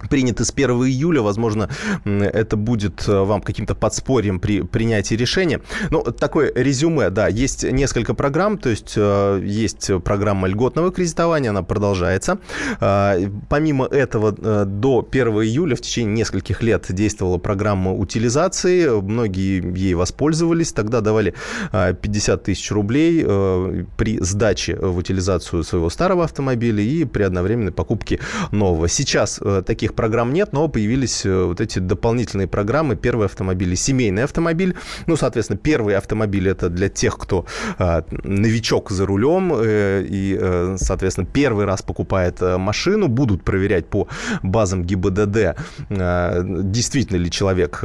приняты 0.10 0.46
с 0.46 0.52
1 0.52 0.70
июля. 0.72 1.22
Возможно, 1.22 1.70
это 2.04 2.58
будет 2.58 3.08
э, 3.08 3.18
вам 3.18 3.42
каким-то 3.42 3.76
подспорьем 3.76 4.40
при 4.40 4.62
принятии 4.62 5.16
решения. 5.16 5.62
Ну, 5.90 6.02
такое 6.02 6.52
резюме, 6.54 7.10
да, 7.10 7.28
есть 7.28 7.64
несколько 7.64 8.14
программ, 8.14 8.58
то 8.58 8.70
есть 8.70 8.94
э, 8.96 9.42
есть 9.44 9.92
программа 10.04 10.48
льготного 10.48 10.92
кредитования, 10.92 11.50
она 11.50 11.64
продолжается. 11.64 12.40
А, 12.80 13.16
Помимо 13.50 13.86
этого, 13.86 14.36
э, 14.38 14.66
до 14.66 15.08
1 15.10 15.28
июля 15.28 15.76
в 15.76 15.82
течение 15.82 16.16
нескольких 16.16 16.64
лет 16.64 16.86
действовала 16.90 17.38
программа 17.38 17.94
утилизации. 17.94 18.88
Многие 19.02 19.78
ей 19.78 19.94
воспользовались. 19.94 20.74
Тогда 20.74 21.02
давали 21.02 21.34
а, 21.72 21.94
50 21.94 22.44
тысяч 22.44 22.72
рублей 22.72 23.24
э, 23.26 23.86
при 23.98 24.20
сдаче 24.20 24.76
в 24.76 24.98
утилизацию 24.98 25.64
своего 25.64 25.90
старого 25.90 26.24
автомобиля 26.24 26.84
и 26.84 27.06
при 27.06 27.24
одновременной 27.24 27.72
покупке 27.72 28.20
нового. 28.52 28.88
Сейчас 28.88 29.40
э, 29.42 29.64
таких 29.96 30.06
программ 30.06 30.34
нет, 30.34 30.54
но 30.54 30.68
появились 30.68 31.26
э, 31.26 31.46
вот 31.46 31.62
эти 31.62 31.80
дополнительные 31.80 32.48
программы. 32.48 32.96
Первый 32.96 33.26
автомобиль 33.26 33.72
и 33.74 33.76
семейный 33.76 34.24
автомобиль. 34.24 34.76
Ну, 35.08 35.16
соответственно, 35.16 35.58
первый 35.58 35.96
автомобиль 35.96 36.48
это 36.48 36.70
для 36.70 36.90
тех, 36.90 37.18
кто 37.18 37.46
э, 37.80 38.02
новичок 38.24 38.92
за 38.92 39.06
рулем 39.06 39.54
э, 39.56 40.06
и, 40.08 40.38
э, 40.40 40.76
соответственно, 40.78 41.28
первый 41.28 41.66
раз 41.66 41.82
покупает 41.82 42.42
машину. 42.42 43.08
Будут 43.08 43.44
проверять 43.44 43.88
по 43.88 44.08
базам 44.44 44.84
ГИБДД, 44.84 45.56
действительно 45.90 47.18
ли 47.18 47.30
человек 47.30 47.84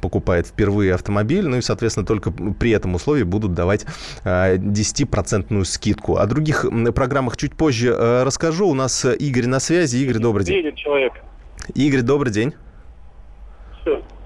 покупает 0.00 0.46
впервые 0.46 0.94
автомобиль. 0.94 1.46
Ну 1.48 1.56
и, 1.56 1.62
соответственно, 1.62 2.06
только 2.06 2.30
при 2.30 2.70
этом 2.70 2.94
условии 2.94 3.24
будут 3.24 3.54
давать 3.54 3.86
э, 4.24 4.56
10% 4.56 5.64
скидку. 5.64 6.16
О 6.16 6.26
других 6.26 6.66
программах 6.94 7.36
чуть 7.36 7.54
позже 7.54 7.94
расскажу. 8.24 8.68
У 8.68 8.74
нас 8.74 9.04
Игорь 9.04 9.46
на 9.46 9.60
связи. 9.60 9.96
Игорь, 9.98 10.18
добрый 10.18 10.44
день. 10.44 10.56
Едет 10.56 10.76
человек. 10.76 11.12
Игорь, 11.74 12.02
добрый 12.02 12.32
день. 12.32 12.54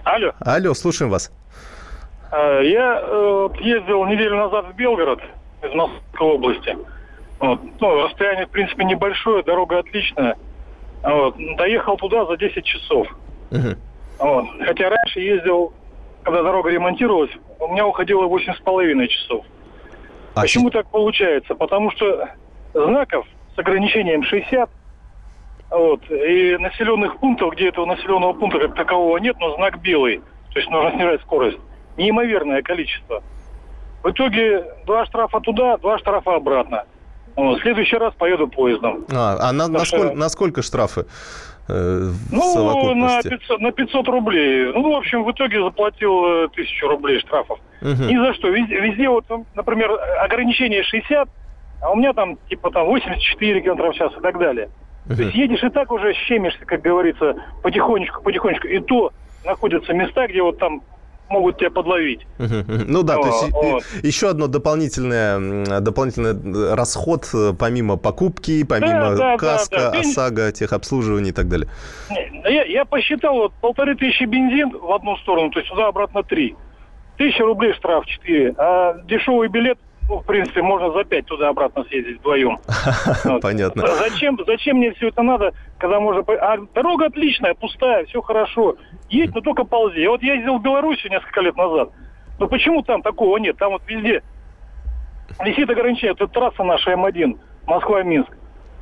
Алло. 0.05 0.33
Алло, 0.41 0.75
слушаем 0.75 1.11
вас. 1.11 1.31
А, 2.31 2.61
Я 2.61 3.01
э, 3.03 3.49
ездил 3.61 4.05
неделю 4.07 4.37
назад 4.37 4.67
в 4.73 4.77
Белгород 4.77 5.21
из 5.63 5.73
Московской 5.75 6.27
области. 6.27 6.77
Вот. 7.39 7.61
Ну, 7.81 8.05
расстояние, 8.05 8.47
в 8.47 8.51
принципе, 8.51 8.85
небольшое, 8.85 9.43
дорога 9.45 9.79
отличная. 9.79 10.37
Вот. 11.03 11.37
Доехал 11.57 11.97
туда 11.97 12.25
за 12.27 12.37
10 12.37 12.65
часов. 12.65 13.07
Вот. 14.19 14.47
Хотя 14.65 14.89
раньше 14.89 15.21
ездил, 15.21 15.73
когда 16.25 16.43
дорога 16.43 16.71
ремонтировалась, 16.71 17.31
у 17.61 17.69
меня 17.69 17.87
уходило 17.87 18.25
8,5 18.25 19.07
часов. 19.09 19.45
А 20.35 20.41
Почему 20.43 20.71
так 20.71 20.87
получается? 20.89 21.55
Потому 21.55 21.91
что 21.93 22.29
знаков 22.73 23.27
с 23.55 23.59
ограничением 23.59 24.25
60, 24.25 24.71
вот, 25.73 26.11
и 26.11 26.57
населенных 26.59 27.19
пунктов, 27.19 27.55
где 27.55 27.69
этого 27.69 27.87
населенного 27.87 28.33
пункта 28.35 28.61
как 28.61 28.75
такового 28.75 29.17
нет, 29.19 29.37
но 29.41 29.55
знак 29.57 29.81
белый, 29.81 30.21
то 30.53 30.59
есть 30.59 30.71
нужно 30.71 30.91
снижать 30.93 31.21
скорость, 31.23 31.59
неимоверное 31.97 32.63
количество. 32.63 33.23
В 34.03 34.11
итоге 34.11 34.65
два 34.87 35.07
штрафа 35.07 35.41
туда, 35.41 35.77
два 35.79 35.99
штрафа 35.99 36.35
обратно. 36.35 36.85
Вот, 37.37 37.61
в 37.61 37.63
следующий 37.63 37.97
раз 37.97 38.13
поеду 38.15 38.49
поездом. 38.49 39.07
А, 39.11 39.39
а 39.41 39.53
на, 39.53 39.69
на, 39.69 39.85
сколько, 39.85 40.15
на 40.15 40.29
сколько 40.29 40.63
штрафы 40.63 41.07
э, 41.69 42.11
Ну, 42.31 42.37
на 42.37 42.43
совокупности? 42.43 43.29
500, 43.31 43.61
на 43.61 43.73
500 43.73 44.09
рублей. 44.09 44.73
Ну, 44.75 44.93
в 44.93 44.97
общем, 44.97 45.25
в 45.25 45.31
итоге 45.31 45.63
заплатил 45.63 46.27
э, 46.27 46.49
тысячу 46.55 46.89
рублей 46.89 47.21
штрафов. 47.21 47.59
Мгм. 47.81 48.07
Ни 48.09 48.17
за 48.19 48.35
что. 48.35 48.49
Везде, 48.49 48.81
везде 48.81 49.09
вот, 49.09 49.25
например, 49.55 49.93
ограничение 50.21 50.83
60, 50.83 51.29
а 51.81 51.91
у 51.91 51.97
меня 51.97 52.13
там 52.13 52.37
типа 52.51 52.71
там 52.71 52.87
84 52.87 53.63
км 53.63 53.91
в 53.91 53.95
час 53.95 54.13
и 54.19 54.21
так 54.21 54.39
далее. 54.39 54.69
То 55.17 55.23
есть 55.23 55.35
едешь 55.35 55.63
и 55.63 55.69
так 55.71 55.91
уже 55.93 56.13
щемишься, 56.15 56.65
как 56.65 56.83
говорится, 56.83 57.35
потихонечку, 57.63 58.23
потихонечку. 58.23 58.67
И 58.69 58.81
то 58.81 59.13
находятся 59.45 59.93
места, 59.93 60.27
где 60.27 60.43
вот 60.43 60.59
там 60.59 60.83
могут 61.33 61.59
тебя 61.59 61.71
подловить. 61.71 62.27
Ну 62.39 63.03
да, 63.03 63.17
то 63.17 63.27
есть 63.27 63.53
вот. 63.53 63.83
еще 64.03 64.29
одно 64.29 64.47
дополнительное, 64.47 65.81
дополнительный 65.81 66.35
э, 66.35 66.75
расход 66.75 67.29
э, 67.35 67.55
помимо 67.59 67.97
покупки, 67.97 68.65
помимо 68.65 69.15
Да, 69.15 69.17
да, 69.17 69.37
каска, 69.39 69.77
да, 69.77 69.91
да. 69.93 70.01
ОСАГО, 70.01 70.53
техобслуживания 70.53 71.31
и 71.31 71.33
так 71.33 71.49
далее. 71.49 71.69
Не, 72.11 72.53
Я, 72.53 72.65
я 72.65 72.85
посчитал, 72.85 73.35
вот 73.35 73.53
полторы 73.61 73.97
тысячи 73.97 74.25
бензин 74.25 74.71
в 74.79 74.93
одну 74.93 75.17
сторону, 75.19 75.51
то 75.51 75.59
есть 75.59 75.71
туда-обратно 75.71 76.23
три. 76.23 76.55
Тысяча 77.17 77.45
рублей 77.45 77.73
штраф 77.75 78.05
четыре. 78.07 78.55
А 78.59 78.99
дешевый 79.05 79.49
билет, 79.49 79.79
ну, 80.09 80.19
в 80.19 80.27
принципе, 80.27 80.63
можно 80.63 80.93
за 80.93 81.05
пять 81.05 81.27
туда-обратно 81.27 81.85
съездить 81.85 82.19
вдвоем. 82.19 82.59
Понятно. 83.43 83.87
Зачем, 83.87 84.39
зачем 84.47 84.79
мне 84.79 84.93
все 84.93 85.09
это 85.09 85.23
надо, 85.23 85.53
когда 85.79 86.01
можно... 86.01 86.23
А 86.41 86.59
дорога 86.75 87.07
отличная, 87.07 87.55
пустая, 87.55 88.05
все 88.07 88.21
хорошо. 88.21 88.77
Едь, 89.09 89.35
но 89.35 89.41
только 89.41 89.65
ползи. 89.65 90.01
Я 90.01 90.11
вот 90.11 90.23
ездил 90.23 90.59
в 90.59 90.63
Белоруссию 90.63 91.13
несколько 91.13 91.41
лет 91.41 91.57
назад. 91.57 91.91
Но 92.39 92.49
почему 92.49 92.83
там 92.83 93.03
такого 93.03 93.37
нет? 93.39 93.57
Там 93.57 93.73
вот 93.73 93.83
везде 93.87 94.23
висит 95.45 95.71
ограничение. 95.71 96.13
Это 96.13 96.27
трасса 96.27 96.65
наша 96.65 96.93
М1, 96.93 97.39
Москва-Минск. 97.67 98.31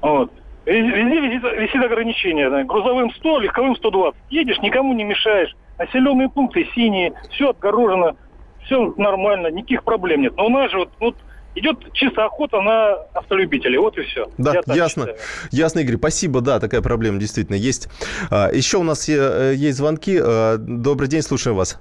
Вот. 0.01 0.33
Везде 0.67 1.21
висит, 1.21 1.43
висит 1.59 1.83
ограничение. 1.83 2.65
Грузовым 2.65 3.11
100, 3.13 3.41
легковым 3.41 3.77
120. 3.77 4.19
Едешь, 4.31 4.59
никому 4.59 4.95
не 4.95 5.05
мешаешь. 5.05 5.55
Населенные 5.79 6.29
пункты 6.29 6.69
синие, 6.75 7.15
все 7.31 7.51
отгорожено, 7.51 8.15
все 8.65 8.95
нормально, 8.97 9.49
никаких 9.49 9.83
проблем 9.85 10.23
нет. 10.23 10.35
Но 10.37 10.47
у 10.47 10.51
нас 10.51 10.71
же 10.71 10.79
вот, 10.79 10.91
вот 11.01 11.17
идет 11.55 11.93
чисто 11.93 12.25
охота 12.25 12.61
на 12.61 12.93
автолюбителей. 13.15 13.79
Вот 13.79 13.99
и 13.99 14.03
все. 14.03 14.29
Да, 14.39 14.55
Я 14.67 14.75
ясно. 14.75 15.03
считаю. 15.07 15.19
Ясно, 15.51 15.79
Игорь. 15.81 15.97
Спасибо, 15.97 16.41
да, 16.41 16.61
такая 16.61 16.81
проблема 16.81 17.19
действительно 17.19 17.57
есть. 17.57 17.89
А, 18.31 18.51
Еще 18.53 18.79
у 18.79 18.83
нас 18.85 19.09
э, 19.09 19.55
есть 19.57 19.79
звонки. 19.79 20.19
А, 20.23 20.57
Добрый 20.59 21.09
день, 21.09 21.23
слушаем 21.23 21.57
вас. 21.57 21.81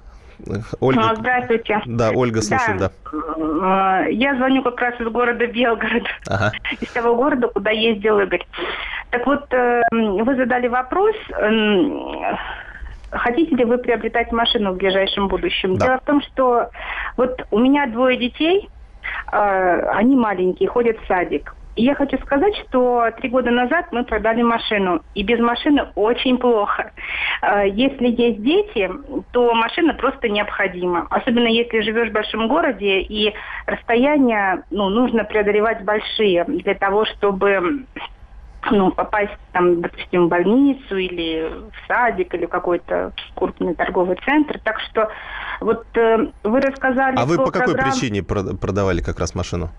Ольга. 0.80 1.10
А, 1.10 1.14
Здравствуйте. 1.16 1.82
Да, 1.86 2.10
Ольга, 2.12 2.40
слушаем, 2.42 2.78
да. 2.78 2.90
да. 3.12 4.06
Я 4.06 4.34
звоню 4.36 4.62
как 4.62 4.80
раз 4.80 4.98
из 5.00 5.06
города 5.08 5.46
Белгород, 5.46 6.04
Ага. 6.26 6.52
из 6.80 6.88
того 6.92 7.14
города, 7.14 7.48
куда 7.48 7.70
ездил 7.70 8.18
Игорь. 8.20 8.44
Так 9.10 9.26
вот, 9.26 9.52
э, 9.52 9.82
вы 9.92 10.34
задали 10.36 10.66
вопрос, 10.68 11.14
м, 11.38 12.36
хотите 13.10 13.54
ли 13.56 13.64
вы 13.64 13.78
приобретать 13.78 14.32
машину 14.32 14.72
в 14.72 14.76
ближайшем 14.76 15.28
будущем? 15.28 15.76
Да. 15.76 15.86
Дело 15.86 15.98
в 15.98 16.04
том, 16.04 16.22
что 16.22 16.70
вот 17.16 17.46
у 17.50 17.58
меня 17.58 17.86
двое 17.86 18.16
детей, 18.16 18.68
э, 19.32 19.80
они 19.94 20.16
маленькие, 20.16 20.68
ходят 20.68 20.98
в 20.98 21.06
садик. 21.06 21.54
я 21.76 21.94
хочу 21.94 22.18
сказать, 22.18 22.54
что 22.68 23.10
три 23.18 23.28
года 23.28 23.50
назад 23.50 23.86
мы 23.92 24.04
продали 24.04 24.42
машину, 24.42 25.02
и 25.14 25.22
без 25.22 25.38
машины 25.40 25.86
очень 25.94 26.38
плохо. 26.38 26.92
Э, 27.42 27.68
если 27.68 28.08
есть 28.08 28.42
дети, 28.42 28.90
то 29.32 29.54
машина 29.54 29.94
просто 29.94 30.28
необходима. 30.28 31.06
Особенно 31.10 31.48
если 31.48 31.80
живешь 31.80 32.10
в 32.10 32.12
большом 32.12 32.48
городе, 32.48 33.00
и 33.00 33.34
расстояния 33.66 34.62
ну, 34.70 34.88
нужно 34.88 35.24
преодолевать 35.24 35.84
большие 35.84 36.44
для 36.44 36.74
того, 36.74 37.04
чтобы 37.04 37.84
ну, 38.70 38.90
попасть, 38.90 39.32
там, 39.52 39.80
допустим, 39.80 40.26
в 40.26 40.28
больницу 40.28 40.96
или 40.96 41.50
в 41.50 41.88
садик, 41.88 42.34
или 42.34 42.46
в 42.46 42.48
какой-то 42.48 43.12
крупный 43.34 43.74
торговый 43.74 44.18
центр. 44.24 44.58
Так 44.62 44.80
что 44.80 45.08
вот 45.60 45.84
э, 45.96 46.26
вы 46.44 46.60
рассказали... 46.60 47.16
А 47.16 47.24
вы 47.24 47.36
по 47.36 47.50
какой 47.50 47.74
программ... 47.74 47.90
причине 47.90 48.22
продавали 48.22 49.00
как 49.00 49.18
раз 49.18 49.34
машину? 49.34 49.70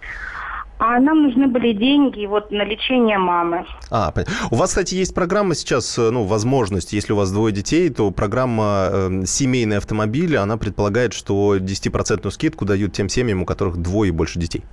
А 0.83 0.99
нам 0.99 1.21
нужны 1.21 1.47
были 1.47 1.73
деньги 1.73 2.25
вот 2.25 2.49
на 2.49 2.63
лечение 2.63 3.19
мамы. 3.19 3.67
А, 3.91 4.11
понятно. 4.11 4.33
У 4.49 4.55
вас, 4.55 4.71
кстати, 4.71 4.95
есть 4.95 5.13
программа 5.13 5.53
сейчас, 5.53 5.95
э, 5.99 6.09
ну, 6.09 6.23
возможность, 6.23 6.91
если 6.91 7.13
у 7.13 7.17
вас 7.17 7.31
двое 7.31 7.53
детей, 7.53 7.87
то 7.91 8.09
программа 8.09 8.89
э, 8.91 9.23
«Семейный 9.27 9.77
автомобиль», 9.77 10.35
она 10.37 10.57
предполагает, 10.57 11.13
что 11.13 11.57
10% 11.57 12.31
скидку 12.31 12.65
дают 12.65 12.93
тем 12.93 13.09
семьям, 13.09 13.43
у 13.43 13.45
которых 13.45 13.77
двое 13.77 14.09
и 14.09 14.11
больше 14.11 14.39
детей. 14.39 14.63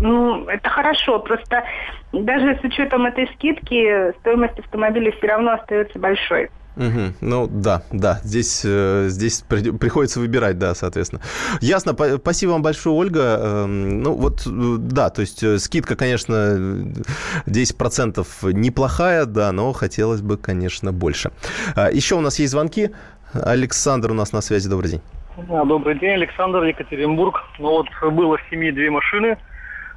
Ну, 0.00 0.46
это 0.46 0.68
хорошо, 0.68 1.18
просто 1.18 1.64
даже 2.12 2.58
с 2.60 2.64
учетом 2.64 3.06
этой 3.06 3.28
скидки 3.34 4.12
стоимость 4.20 4.58
автомобиля 4.58 5.12
все 5.12 5.26
равно 5.26 5.52
остается 5.52 5.98
большой. 5.98 6.50
Угу. 6.78 7.14
Ну 7.22 7.48
да, 7.50 7.82
да, 7.90 8.20
здесь, 8.22 8.62
э, 8.64 9.06
здесь 9.08 9.40
при, 9.48 9.72
приходится 9.72 10.20
выбирать, 10.20 10.58
да, 10.58 10.76
соответственно. 10.76 11.20
Ясно, 11.60 11.92
спасибо 12.18 12.52
вам 12.52 12.62
большое, 12.62 12.94
Ольга. 12.94 13.36
Э, 13.40 13.66
ну 13.66 14.12
вот, 14.12 14.46
э, 14.46 14.76
да, 14.78 15.10
то 15.10 15.22
есть 15.22 15.42
э, 15.42 15.58
скидка, 15.58 15.96
конечно, 15.96 16.32
10% 17.46 18.52
неплохая, 18.52 19.24
да, 19.24 19.50
но 19.50 19.72
хотелось 19.72 20.22
бы, 20.22 20.36
конечно, 20.36 20.92
больше. 20.92 21.32
А, 21.74 21.90
еще 21.90 22.14
у 22.14 22.20
нас 22.20 22.38
есть 22.38 22.52
звонки. 22.52 22.90
Александр 23.32 24.12
у 24.12 24.14
нас 24.14 24.32
на 24.32 24.40
связи, 24.40 24.68
добрый 24.68 24.92
день. 24.92 25.02
Добрый 25.48 25.98
день, 25.98 26.12
Александр, 26.12 26.62
Екатеринбург. 26.62 27.42
Ну 27.58 27.70
вот 27.70 27.88
было 28.12 28.36
в 28.36 28.40
семье 28.50 28.70
две 28.70 28.90
машины, 28.90 29.36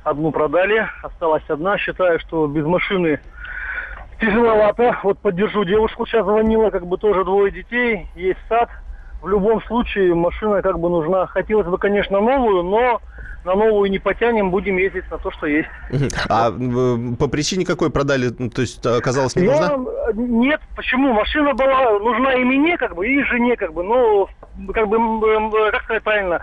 одну 0.03 0.31
продали, 0.31 0.87
осталась 1.03 1.43
одна. 1.47 1.77
Считаю, 1.77 2.19
что 2.19 2.47
без 2.47 2.65
машины 2.65 3.19
тяжеловато. 4.19 4.97
Вот 5.03 5.19
поддержу 5.19 5.63
девушку, 5.63 6.05
сейчас 6.05 6.25
звонила, 6.25 6.69
как 6.69 6.85
бы 6.85 6.97
тоже 6.97 7.23
двое 7.23 7.51
детей, 7.51 8.07
есть 8.15 8.39
сад. 8.47 8.69
В 9.21 9.27
любом 9.27 9.61
случае 9.63 10.15
машина 10.15 10.61
как 10.61 10.79
бы 10.79 10.89
нужна. 10.89 11.27
Хотелось 11.27 11.67
бы, 11.67 11.77
конечно, 11.77 12.19
новую, 12.19 12.63
но 12.63 13.01
на 13.45 13.55
новую 13.55 13.89
не 13.89 13.99
потянем, 13.99 14.51
будем 14.51 14.77
ездить 14.77 15.09
на 15.09 15.17
то, 15.17 15.31
что 15.31 15.47
есть. 15.47 15.69
А 16.29 16.49
э, 16.49 17.15
по 17.17 17.27
причине 17.27 17.65
какой 17.65 17.91
продали? 17.91 18.29
Ну, 18.37 18.49
то 18.49 18.61
есть 18.61 18.85
оказалось 18.85 19.35
не 19.35 19.45
Я... 19.45 19.51
нужна? 19.51 20.13
Нет, 20.13 20.61
почему? 20.75 21.13
Машина 21.13 21.53
была 21.53 21.99
нужна 21.99 22.33
и 22.33 22.43
мне, 22.43 22.77
как 22.77 22.95
бы, 22.95 23.07
и 23.07 23.23
жене, 23.23 23.55
как 23.55 23.73
бы, 23.73 23.83
но, 23.83 24.27
как 24.73 24.87
бы, 24.87 24.97
как 25.71 25.83
сказать 25.83 26.03
правильно, 26.03 26.41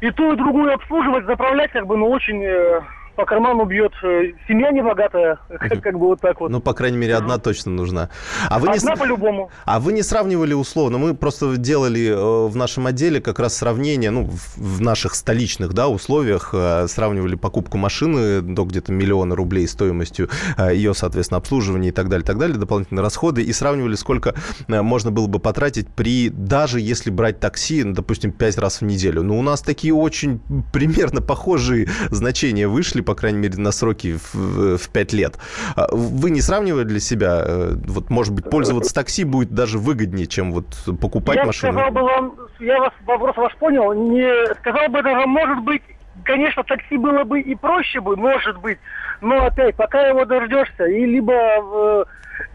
и 0.00 0.10
ту, 0.10 0.32
и 0.32 0.36
другую 0.36 0.74
обслуживать, 0.74 1.26
заправлять, 1.26 1.72
как 1.72 1.86
бы, 1.86 1.96
ну, 1.96 2.08
очень 2.08 2.42
э, 2.42 2.80
по 3.14 3.24
карману 3.24 3.64
бьет. 3.64 3.92
Э, 4.02 4.32
семья 4.48 4.70
не 4.70 4.82
богатая, 4.82 5.38
как, 5.48 5.98
бы 5.98 6.06
вот 6.06 6.20
так 6.20 6.40
вот. 6.40 6.50
Ну, 6.50 6.60
по 6.60 6.74
крайней 6.74 6.98
мере, 6.98 7.14
одна 7.14 7.38
точно 7.38 7.72
нужна. 7.72 8.10
А 8.48 8.58
вы 8.58 8.68
одна 8.68 8.92
не... 8.92 8.96
по-любому. 8.96 9.50
А 9.64 9.80
вы 9.80 9.92
не 9.92 10.02
сравнивали 10.02 10.54
условно? 10.54 10.98
Мы 10.98 11.14
просто 11.14 11.56
делали 11.56 12.10
э, 12.10 12.48
в 12.48 12.56
нашем 12.56 12.86
отделе 12.86 13.20
как 13.20 13.38
раз 13.38 13.56
сравнение, 13.56 14.10
ну, 14.10 14.28
в 14.56 14.80
наших 14.80 15.14
столичных, 15.14 15.72
да, 15.72 15.88
условиях, 15.88 16.50
э, 16.52 16.86
сравнивали 16.88 17.36
покупку 17.36 17.78
машины 17.78 18.40
до 18.40 18.64
где-то 18.64 18.92
миллиона 18.92 19.34
рублей 19.34 19.68
стоимостью 19.68 20.28
ее, 20.58 20.94
соответственно, 20.94 21.38
обслуживания 21.38 21.88
и 21.88 21.92
так 21.92 22.08
далее, 22.08 22.24
так 22.24 22.38
далее, 22.38 22.58
дополнительные 22.58 23.02
расходы, 23.02 23.42
и 23.42 23.52
сравнивали, 23.52 23.94
сколько 23.94 24.34
можно 24.68 25.10
было 25.10 25.26
бы 25.26 25.38
потратить 25.38 25.88
при, 25.88 26.28
даже 26.28 26.80
если 26.80 27.10
брать 27.10 27.40
такси, 27.40 27.82
допустим, 27.82 28.32
пять 28.32 28.58
раз 28.58 28.80
в 28.80 28.84
неделю. 28.84 29.22
Но 29.22 29.38
у 29.38 29.42
нас 29.42 29.62
такие 29.62 29.94
очень 29.94 30.40
примерно 30.72 31.20
похожие 31.20 31.88
значения 32.10 32.68
вышли, 32.68 33.00
по 33.04 33.14
крайней 33.14 33.38
мере, 33.38 33.58
на 33.58 33.72
сроки 33.72 34.16
в, 34.16 34.76
в 34.78 34.88
5 34.90 35.12
лет. 35.12 35.38
А 35.76 35.88
вы 35.92 36.30
не 36.30 36.40
сравнивали 36.40 36.84
для 36.84 37.00
себя, 37.00 37.42
э, 37.44 37.74
вот, 37.86 38.10
может 38.10 38.34
быть, 38.34 38.50
пользоваться 38.50 38.94
такси 38.94 39.24
будет 39.24 39.50
даже 39.50 39.78
выгоднее, 39.78 40.26
чем 40.26 40.52
вот 40.52 40.66
покупать 41.00 41.36
я 41.36 41.44
машину? 41.46 41.72
Сказал 41.72 41.92
бы 41.92 42.02
вам, 42.02 42.34
я 42.60 42.80
вас, 42.80 42.92
вопрос 43.06 43.36
ваш 43.36 43.54
понял, 43.56 43.92
не 43.92 44.54
сказал 44.56 44.88
бы 44.88 45.02
даже, 45.02 45.26
может 45.26 45.58
быть, 45.64 45.82
конечно, 46.24 46.64
такси 46.64 46.96
было 46.96 47.24
бы 47.24 47.40
и 47.40 47.54
проще 47.54 48.00
бы, 48.00 48.16
может 48.16 48.58
быть, 48.58 48.78
но 49.20 49.44
опять, 49.44 49.76
пока 49.76 50.06
его 50.08 50.24
дождешься, 50.24 50.84
и 50.84 51.04
либо 51.04 51.32
э, 51.32 52.04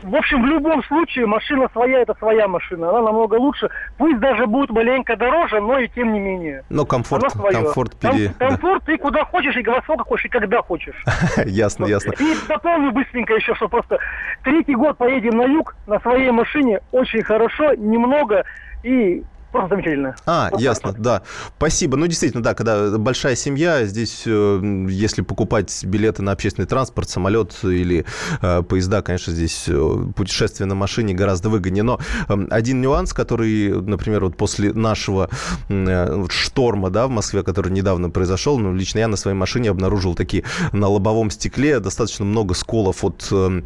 в 0.04 0.16
общем, 0.16 0.42
в 0.42 0.46
любом 0.46 0.84
случае 0.84 1.26
машина 1.26 1.68
своя, 1.72 2.00
это 2.00 2.14
своя 2.16 2.48
машина. 2.48 2.90
Она 2.90 3.02
намного 3.02 3.36
лучше. 3.36 3.70
Пусть 3.98 4.20
даже 4.20 4.46
будет 4.46 4.70
маленько 4.70 5.16
дороже, 5.16 5.60
но 5.60 5.80
и 5.80 5.88
тем 5.90 6.14
не 6.14 6.20
менее. 6.20 6.64
Но 6.70 6.86
комфорт, 6.86 7.26
комфорт 7.34 7.96
пере... 7.98 8.30
Ком- 8.30 8.50
комфорт 8.50 8.84
ты 8.86 8.98
куда 8.98 9.24
хочешь, 9.26 9.56
и 9.56 9.64
во 9.64 9.82
сколько 9.82 10.04
хочешь, 10.04 10.26
и 10.26 10.30
когда 10.30 10.62
хочешь. 10.62 10.96
Ясно, 11.46 11.86
ясно. 11.86 12.14
И 12.20 12.36
дополню 12.48 12.92
быстренько 12.92 13.34
еще, 13.34 13.56
что 13.56 13.68
просто 13.68 14.00
третий 14.44 14.76
год 14.76 14.98
поедем 14.98 15.38
на 15.38 15.44
юг 15.44 15.76
на 15.88 16.00
своей 16.00 16.32
машине. 16.32 16.80
Очень 16.92 17.24
хорошо, 17.24 17.74
немного. 17.74 18.44
И 18.84 19.24
Просто 19.52 19.76
замечательно. 19.76 20.16
А, 20.26 20.50
вот 20.52 20.62
ясно, 20.62 20.94
да. 20.98 21.24
Спасибо. 21.58 21.98
Ну, 21.98 22.06
действительно, 22.06 22.44
да, 22.44 22.54
когда 22.54 22.98
большая 22.98 23.36
семья, 23.36 23.84
здесь, 23.86 24.24
э, 24.28 24.86
если 24.90 25.24
покупать 25.24 25.84
билеты 25.84 26.22
на 26.22 26.34
общественный 26.34 26.68
транспорт, 26.68 27.10
самолет 27.10 27.58
или 27.64 28.06
э, 28.42 28.62
поезда, 28.62 29.02
конечно, 29.02 29.34
здесь 29.34 29.66
э, 29.68 29.98
путешествие 30.16 30.68
на 30.68 30.76
машине 30.76 31.16
гораздо 31.16 31.50
выгоднее. 31.50 31.84
Но 31.84 32.00
э, 32.28 32.38
один 32.52 32.82
нюанс, 32.82 33.14
который, 33.14 33.70
например, 33.82 34.24
вот 34.26 34.38
после 34.38 34.72
нашего 34.72 35.30
э, 35.68 36.26
шторма, 36.30 36.92
да, 36.92 37.08
в 37.08 37.10
Москве, 37.10 37.42
который 37.42 37.72
недавно 37.72 38.12
произошел, 38.12 38.60
ну, 38.60 38.74
лично 38.74 39.00
я 39.00 39.08
на 39.08 39.18
своей 39.18 39.36
машине 39.36 39.72
обнаружил 39.72 40.14
такие 40.14 40.44
на 40.74 40.88
лобовом 40.88 41.32
стекле 41.32 41.80
достаточно 41.80 42.24
много 42.24 42.54
сколов 42.54 43.04
от 43.04 43.28
э, 43.32 43.62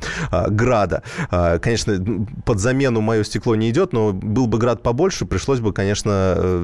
града. 0.48 1.04
Э, 1.30 1.60
конечно, 1.60 2.26
под 2.46 2.60
замену 2.60 3.02
мое 3.02 3.24
стекло 3.24 3.56
не 3.56 3.70
идет, 3.70 3.92
но 3.92 4.14
был 4.14 4.48
бы 4.48 4.58
град 4.58 4.82
побольше, 4.82 5.26
пришлось 5.26 5.60
бы 5.60 5.73
конечно, 5.74 6.36
э, 6.38 6.58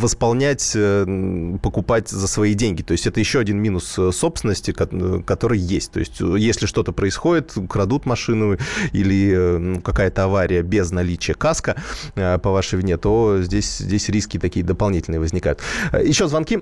восполнять, 0.00 0.72
э, 0.74 1.56
покупать 1.62 2.08
за 2.08 2.26
свои 2.26 2.54
деньги. 2.54 2.82
То 2.82 2.92
есть 2.92 3.06
это 3.06 3.20
еще 3.20 3.38
один 3.38 3.58
минус 3.58 3.98
э, 3.98 4.10
собственности, 4.12 4.72
который 4.72 5.58
есть. 5.58 5.92
То 5.92 6.00
есть 6.00 6.20
если 6.20 6.66
что-то 6.66 6.92
происходит, 6.92 7.52
крадут 7.68 8.06
машину 8.06 8.56
или 8.92 9.34
ну, 9.58 9.80
какая-то 9.80 10.24
авария 10.24 10.62
без 10.62 10.90
наличия 10.90 11.34
каска 11.34 11.76
по 12.14 12.50
вашей 12.50 12.78
вине, 12.78 12.96
то 12.96 13.40
здесь, 13.42 13.78
здесь 13.78 14.08
риски 14.08 14.38
такие 14.38 14.64
дополнительные 14.64 15.20
возникают. 15.20 15.60
Еще 15.92 16.26
звонки. 16.26 16.60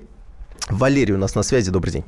Валерий 0.69 1.13
у 1.13 1.17
нас 1.17 1.35
на 1.35 1.43
связи. 1.43 1.71
Добрый 1.71 1.93
день. 1.93 2.03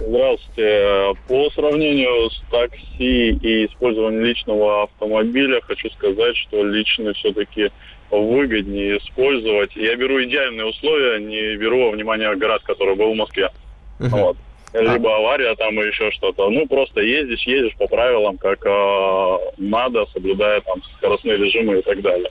Здравствуйте. 0.00 1.14
По 1.26 1.50
сравнению 1.50 2.30
с 2.30 2.40
такси 2.50 3.30
и 3.30 3.66
использованием 3.66 4.24
личного 4.24 4.84
автомобиля, 4.84 5.60
хочу 5.62 5.90
сказать, 5.90 6.36
что 6.36 6.64
личный 6.64 7.14
все-таки 7.14 7.70
выгоднее 8.10 8.98
использовать. 8.98 9.74
Я 9.76 9.96
беру 9.96 10.22
идеальные 10.22 10.66
условия, 10.66 11.20
не 11.20 11.56
беру 11.56 11.84
во 11.84 11.90
внимание 11.90 12.34
град, 12.36 12.62
который 12.62 12.94
был 12.94 13.12
в 13.12 13.16
Москве. 13.16 13.50
Uh-huh. 13.98 14.08
Вот. 14.08 14.36
Либо 14.74 15.16
авария 15.16 15.54
там 15.56 15.80
и 15.80 15.86
еще 15.86 16.10
что-то. 16.12 16.50
Ну, 16.50 16.66
просто 16.66 17.00
ездишь, 17.00 17.42
едешь 17.44 17.74
по 17.78 17.86
правилам, 17.86 18.36
как 18.36 18.64
э, 18.66 19.38
надо, 19.56 20.06
соблюдая 20.12 20.60
там 20.60 20.82
скоростные 20.96 21.38
режимы 21.38 21.78
и 21.78 21.82
так 21.82 22.02
далее. 22.02 22.30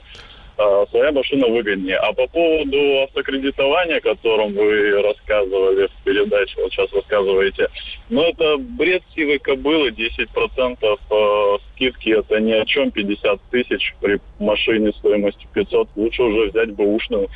Э, 0.60 0.86
своя 0.90 1.12
машина 1.12 1.46
выгоднее. 1.46 1.96
А 1.98 2.12
по 2.12 2.26
поводу 2.26 3.02
автокредитования, 3.04 3.98
о 3.98 4.00
котором 4.00 4.54
вы 4.54 5.00
рассказывали 5.02 5.86
в 5.86 6.04
передаче, 6.04 6.60
вот 6.60 6.72
сейчас 6.72 6.92
рассказываете, 6.92 7.68
ну, 8.08 8.22
это 8.22 8.56
бред 8.58 9.04
сивой 9.14 9.38
кобылы, 9.38 9.90
10% 9.90 10.78
э, 10.82 11.58
скидки, 11.70 12.08
это 12.08 12.40
ни 12.40 12.50
о 12.50 12.64
чем, 12.64 12.90
50 12.90 13.40
тысяч 13.52 13.94
при 14.00 14.18
машине 14.40 14.90
стоимостью 14.94 15.48
500, 15.54 15.90
лучше 15.94 16.22
уже 16.22 16.50
взять 16.50 16.72
бэушную. 16.72 17.28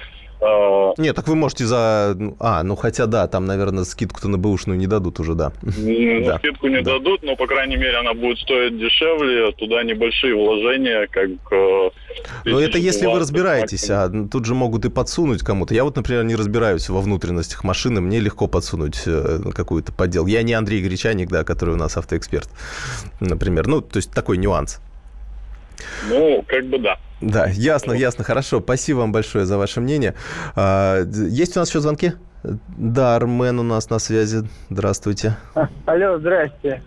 А, 0.44 0.92
Нет, 0.98 1.14
так 1.14 1.28
вы 1.28 1.36
можете 1.36 1.66
за... 1.66 2.14
Ну, 2.18 2.36
а, 2.40 2.62
ну 2.64 2.74
хотя 2.74 3.06
да, 3.06 3.28
там, 3.28 3.46
наверное, 3.46 3.84
скидку-то 3.84 4.28
на 4.28 4.38
бэушную 4.38 4.76
не 4.76 4.88
дадут 4.88 5.20
уже, 5.20 5.34
да. 5.34 5.52
Ну, 5.62 6.24
да. 6.24 6.38
скидку 6.38 6.66
не 6.66 6.82
да. 6.82 6.94
дадут, 6.94 7.22
но, 7.22 7.36
по 7.36 7.46
крайней 7.46 7.76
мере, 7.76 7.96
она 7.96 8.12
будет 8.12 8.38
стоить 8.38 8.76
дешевле, 8.76 9.52
туда 9.52 9.84
небольшие 9.84 10.34
вложения, 10.34 11.06
как... 11.06 11.30
Э, 11.52 11.90
но 12.44 12.60
это 12.60 12.78
если 12.78 13.06
вы 13.06 13.20
разбираетесь, 13.20 13.88
а 13.88 14.10
тут 14.30 14.44
же 14.44 14.54
могут 14.54 14.84
и 14.84 14.90
подсунуть 14.90 15.42
кому-то. 15.42 15.74
Я 15.74 15.84
вот, 15.84 15.94
например, 15.94 16.24
не 16.24 16.34
разбираюсь 16.34 16.88
во 16.88 17.00
внутренностях 17.00 17.62
машины, 17.62 18.00
мне 18.00 18.18
легко 18.18 18.48
подсунуть 18.48 19.02
э, 19.06 19.38
какую-то 19.54 19.92
поддел. 19.92 20.26
Я 20.26 20.42
не 20.42 20.54
Андрей 20.54 20.82
Гречаник, 20.82 21.28
да, 21.28 21.44
который 21.44 21.74
у 21.74 21.78
нас 21.78 21.96
автоэксперт, 21.96 22.48
например. 23.20 23.68
Ну, 23.68 23.80
то 23.80 23.98
есть 23.98 24.10
такой 24.12 24.38
нюанс. 24.38 24.80
Ну, 26.08 26.44
как 26.48 26.66
бы 26.66 26.78
да. 26.78 26.98
Да, 27.22 27.46
ясно, 27.46 27.92
ясно, 27.92 28.24
хорошо. 28.24 28.60
Спасибо 28.60 28.98
вам 28.98 29.12
большое 29.12 29.44
за 29.44 29.56
ваше 29.56 29.80
мнение. 29.80 30.14
А, 30.56 31.02
есть 31.04 31.56
у 31.56 31.60
нас 31.60 31.68
еще 31.68 31.80
звонки? 31.80 32.12
Да, 32.76 33.14
Армен 33.16 33.60
у 33.60 33.62
нас 33.62 33.88
на 33.88 33.98
связи. 34.00 34.48
Здравствуйте. 34.68 35.36
Алло, 35.86 36.18
здрасте. 36.18 36.82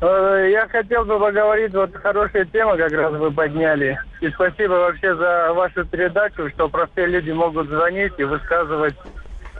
Э, 0.00 0.48
Я 0.52 0.68
хотел 0.68 1.04
бы 1.04 1.18
поговорить, 1.18 1.74
вот 1.74 1.94
хорошая 1.96 2.44
тема 2.44 2.76
как 2.76 2.92
раз 2.92 3.12
вы 3.14 3.32
подняли. 3.32 3.98
И 4.20 4.28
спасибо 4.30 4.72
вообще 4.74 5.16
за 5.16 5.52
вашу 5.52 5.84
передачу, 5.84 6.48
что 6.50 6.68
простые 6.68 7.08
люди 7.08 7.32
могут 7.32 7.68
звонить 7.68 8.12
и 8.18 8.24
высказывать. 8.24 8.94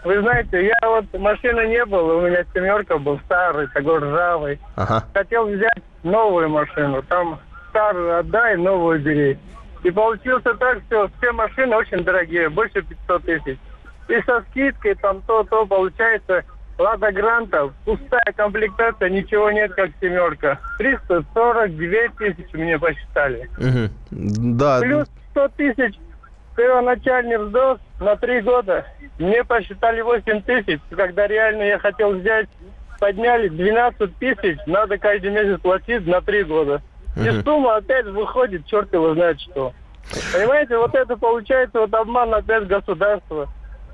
Вы 0.05 0.21
знаете, 0.21 0.67
я 0.67 0.89
вот 0.89 1.07
машины 1.19 1.67
не 1.67 1.85
было, 1.87 2.19
у 2.19 2.21
меня 2.21 2.45
семерка 2.55 2.99
был 2.99 3.19
старый, 3.25 3.67
такой 3.69 3.99
ржавый. 3.99 4.61
Ага. 4.77 5.05
Хотел 5.15 5.47
взять 5.47 5.83
новую 6.03 6.51
машину, 6.51 7.03
там 7.09 7.41
старую 7.71 8.21
отдай, 8.21 8.57
новую 8.57 9.01
бери. 9.01 9.39
И 9.85 9.91
получился 9.91 10.55
так, 10.55 10.81
что 10.87 11.11
все 11.19 11.31
машины 11.33 11.77
очень 11.77 12.03
дорогие, 12.03 12.49
больше 12.49 12.83
500 12.83 13.25
тысяч. 13.25 13.59
И 14.09 14.21
со 14.23 14.43
скидкой 14.51 14.95
там 14.97 15.23
то-то 15.23 15.67
получается 15.67 16.45
Лада 16.79 17.13
Гранта, 17.13 17.71
пустая 17.85 18.33
комплектация, 18.35 19.09
ничего 19.11 19.51
нет, 19.51 19.75
как 19.75 19.91
семерка. 20.01 20.59
342 20.79 21.69
тысячи 22.19 22.57
мне 22.57 22.79
посчитали. 22.79 23.49
Да, 24.11 24.81
Плюс 24.81 25.07
100 25.31 25.49
тысяч 25.57 25.95
первоначальный 26.57 27.39
взнос 27.39 27.79
на 28.01 28.17
три 28.17 28.41
года. 28.41 28.87
Мне 29.19 29.45
посчитали 29.45 30.01
8 30.01 30.43
тысяч. 30.43 30.81
Когда 30.91 31.27
реально 31.27 31.63
я 31.63 31.79
хотел 31.79 32.13
взять, 32.13 32.49
подняли 32.99 33.49
12 33.49 34.17
тысяч. 34.17 34.59
Надо 34.67 34.99
каждый 34.99 35.31
месяц 35.31 35.61
платить 35.61 36.07
на 36.07 36.21
три 36.21 36.43
года. 36.45 36.81
И 37.17 37.43
сумма 37.43 37.77
опять 37.77 38.07
выходит, 38.07 38.67
черт 38.67 38.93
его 38.93 39.15
знает 39.15 39.41
что. 39.41 39.73
Понимаете, 40.33 40.77
вот 40.77 40.95
это 40.95 41.17
получается 41.17 41.81
вот 41.81 41.95
обман 41.95 42.35
опять 42.35 42.67
государства. 42.67 43.49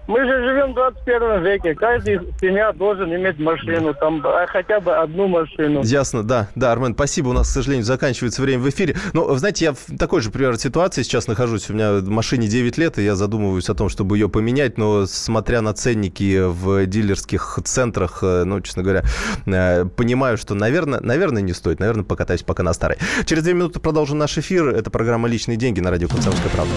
Мы 0.07 0.19
же 0.25 0.43
живем 0.43 0.73
в 0.73 0.75
21 0.75 1.45
веке. 1.45 1.75
Каждый 1.75 2.19
семья 2.41 2.73
должен 2.73 3.15
иметь 3.15 3.39
машину, 3.39 3.95
там, 3.95 4.21
а 4.27 4.47
хотя 4.49 4.81
бы 4.81 4.93
одну 4.93 5.29
машину. 5.29 5.83
Ясно, 5.85 6.23
да, 6.23 6.49
да, 6.55 6.73
Армен, 6.73 6.95
спасибо. 6.95 7.29
У 7.29 7.33
нас, 7.33 7.49
к 7.49 7.53
сожалению, 7.53 7.85
заканчивается 7.85 8.43
время 8.43 8.63
в 8.63 8.69
эфире. 8.69 8.97
Но, 9.13 9.33
знаете, 9.37 9.67
я 9.67 9.73
в 9.73 9.97
такой 9.99 10.21
же, 10.21 10.31
пример, 10.31 10.57
ситуации 10.57 11.03
сейчас 11.03 11.29
нахожусь. 11.29 11.71
У 11.71 11.75
меня 11.75 11.93
в 11.93 12.09
машине 12.09 12.49
9 12.49 12.79
лет, 12.79 12.99
и 12.99 13.05
я 13.05 13.15
задумываюсь 13.15 13.69
о 13.69 13.75
том, 13.75 13.89
чтобы 13.89 14.17
ее 14.17 14.29
поменять, 14.29 14.79
но 14.79 15.07
смотря 15.07 15.61
на 15.61 15.75
ценники 15.75 16.41
в 16.45 16.87
дилерских 16.87 17.61
центрах, 17.65 18.21
э, 18.23 18.45
ну, 18.45 18.61
честно 18.61 18.83
говоря, 18.83 19.05
э, 19.47 19.85
понимаю, 19.85 20.39
что, 20.39 20.55
наверное, 20.55 21.01
наверное, 21.01 21.43
не 21.43 21.53
стоит. 21.53 21.79
Наверное, 21.79 22.05
покатаюсь 22.05 22.43
пока 22.43 22.63
на 22.63 22.73
старой. 22.73 22.99
Через 23.27 23.45
две 23.45 23.55
минуты 23.55 23.79
продолжим 23.81 24.19
наш 24.19 24.37
эфир. 24.39 24.69
Это 24.69 24.91
программа 24.91 25.29
«Личные 25.29 25.57
деньги» 25.57 25.81
на 25.81 25.91
радио 25.91 26.09
«Комсомольская 26.09 26.51
правда». 26.51 26.73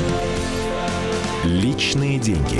Личные 1.44 2.20
деньги. 2.20 2.60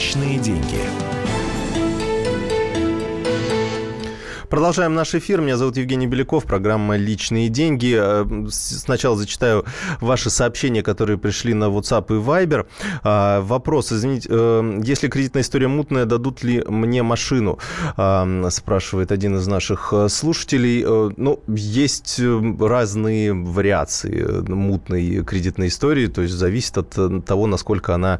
Личные 0.00 0.38
деньги. 0.38 1.19
Продолжаем 4.50 4.96
наш 4.96 5.14
эфир. 5.14 5.40
Меня 5.40 5.56
зовут 5.56 5.76
Евгений 5.76 6.08
Беляков. 6.08 6.44
Программа 6.44 6.96
«Личные 6.96 7.48
деньги». 7.48 7.96
Э, 7.96 8.26
Сначала 8.50 9.16
зачитаю 9.16 9.64
ваши 10.00 10.28
сообщения, 10.28 10.82
которые 10.82 11.18
пришли 11.18 11.54
на 11.54 11.66
WhatsApp 11.66 12.06
и 12.08 12.20
Viber. 12.20 12.66
А, 13.04 13.42
Вопрос, 13.42 13.92
извините, 13.92 14.28
э, 14.28 14.80
если 14.82 15.06
кредитная 15.06 15.42
история 15.42 15.68
мутная, 15.68 16.04
дадут 16.04 16.42
ли 16.42 16.64
мне 16.66 17.04
машину? 17.04 17.60
А, 17.96 18.26
Спрашивает 18.50 19.12
один 19.12 19.36
из 19.36 19.46
наших 19.46 19.92
э, 19.92 20.08
слушателей. 20.08 20.84
Ну, 21.16 21.40
есть 21.46 22.20
разные 22.58 23.32
вариации 23.32 24.42
мутной 24.50 25.22
кредитной 25.24 25.68
истории, 25.68 26.08
то 26.08 26.22
есть 26.22 26.34
зависит 26.34 26.76
от 26.76 27.24
того, 27.24 27.46
насколько 27.46 27.94
она 27.94 28.18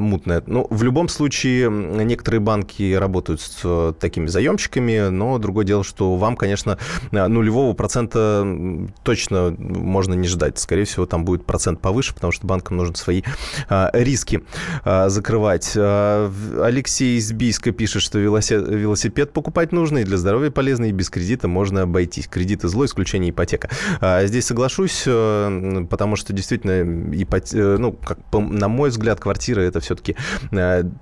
мутная. 0.00 0.42
Ну, 0.46 0.66
в 0.68 0.82
любом 0.82 1.08
случае, 1.08 1.70
некоторые 1.70 2.40
банки 2.40 2.92
работают 2.92 3.40
с 3.40 3.94
такими 3.98 4.26
заемщиками, 4.26 5.08
но 5.08 5.29
другое 5.38 5.64
дело, 5.64 5.84
что 5.84 6.16
вам, 6.16 6.36
конечно, 6.36 6.78
э, 7.12 7.26
нулевого 7.26 7.74
процента 7.74 8.46
точно 9.02 9.54
можно 9.58 10.14
не 10.14 10.28
ждать. 10.28 10.58
Скорее 10.58 10.84
всего, 10.84 11.06
там 11.06 11.24
будет 11.24 11.44
процент 11.44 11.80
повыше, 11.80 12.14
потому 12.14 12.32
что 12.32 12.46
банкам 12.46 12.76
нужно 12.76 12.96
свои 12.96 13.22
а, 13.68 13.90
риски 13.92 14.42
а, 14.84 15.08
закрывать. 15.08 15.72
А, 15.76 16.30
Алексей 16.62 17.18
из 17.18 17.32
Бийска 17.32 17.72
пишет, 17.72 18.02
что 18.02 18.18
велосипед 18.18 19.32
покупать 19.32 19.72
нужно, 19.72 19.98
и 19.98 20.04
для 20.04 20.18
здоровья 20.18 20.50
полезно, 20.50 20.86
и 20.86 20.92
без 20.92 21.10
кредита 21.10 21.48
можно 21.48 21.82
обойтись. 21.82 22.26
Кредиты 22.26 22.68
зло, 22.68 22.84
исключение 22.84 23.30
ипотека. 23.30 23.70
Здесь 24.22 24.46
соглашусь, 24.46 25.04
э, 25.06 25.86
потому 25.88 26.16
что 26.16 26.32
действительно, 26.32 26.82
ипот- 27.14 27.54
э, 27.54 27.76
ну, 27.78 27.92
как 27.92 28.18
на 28.32 28.68
мой 28.68 28.90
взгляд, 28.90 29.20
квартира 29.20 29.60
это 29.60 29.80
все-таки 29.80 30.16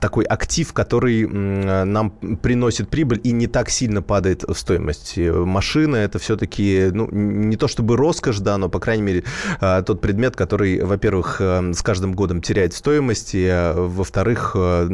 такой 0.00 0.24
актив, 0.24 0.72
который 0.72 1.26
нам 1.26 2.10
приносит 2.10 2.88
прибыль 2.88 3.20
и 3.22 3.32
не 3.32 3.46
так 3.46 3.70
сильно 3.70 4.02
падает 4.02 4.17
в 4.26 4.54
стоимости. 4.54 5.30
Машина 5.30 5.96
это 5.96 6.18
все-таки, 6.18 6.90
ну, 6.92 7.08
не 7.10 7.56
то 7.56 7.68
чтобы 7.68 7.96
роскошь, 7.96 8.38
да, 8.38 8.58
но, 8.58 8.68
по 8.68 8.80
крайней 8.80 9.02
мере, 9.02 9.24
э, 9.60 9.82
тот 9.86 10.00
предмет, 10.00 10.36
который, 10.36 10.82
во-первых, 10.82 11.36
э, 11.40 11.72
с 11.72 11.82
каждым 11.82 12.12
годом 12.12 12.40
теряет 12.40 12.74
стоимость, 12.74 13.34
и, 13.34 13.44
э, 13.44 13.72
во-вторых, 13.74 14.52
э, 14.54 14.88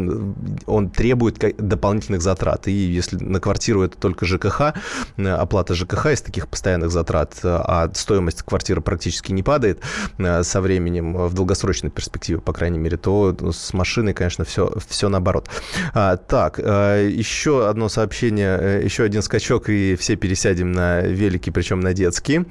он 0.66 0.90
требует 0.90 1.38
дополнительных 1.58 2.22
затрат. 2.22 2.68
И 2.68 2.72
если 2.72 3.16
на 3.16 3.40
квартиру 3.40 3.82
это 3.82 3.96
только 3.96 4.26
ЖКХ, 4.26 4.74
э, 5.16 5.28
оплата 5.28 5.74
ЖКХ 5.74 6.06
из 6.06 6.22
таких 6.22 6.48
постоянных 6.48 6.90
затрат, 6.90 7.34
э, 7.42 7.48
а 7.48 7.90
стоимость 7.94 8.42
квартиры 8.42 8.80
практически 8.80 9.32
не 9.32 9.42
падает 9.42 9.80
э, 10.18 10.42
со 10.42 10.60
временем, 10.60 11.16
э, 11.16 11.26
в 11.26 11.34
долгосрочной 11.34 11.90
перспективе, 11.90 12.40
по 12.40 12.52
крайней 12.52 12.78
мере, 12.78 12.96
то 12.96 13.34
с 13.52 13.72
машиной, 13.72 14.14
конечно, 14.14 14.44
все, 14.44 14.72
все 14.88 15.08
наоборот. 15.08 15.48
А, 15.92 16.16
так, 16.16 16.58
э, 16.58 17.10
еще 17.10 17.68
одно 17.68 17.88
сообщение, 17.88 18.58
э, 18.60 18.84
еще 18.84 19.04
один 19.04 19.13
скачок, 19.22 19.68
и 19.68 19.96
все 19.96 20.16
пересядем 20.16 20.72
на 20.72 21.03
велики, 21.03 21.50
причем 21.50 21.81
на 21.81 21.92
детские. 21.92 22.46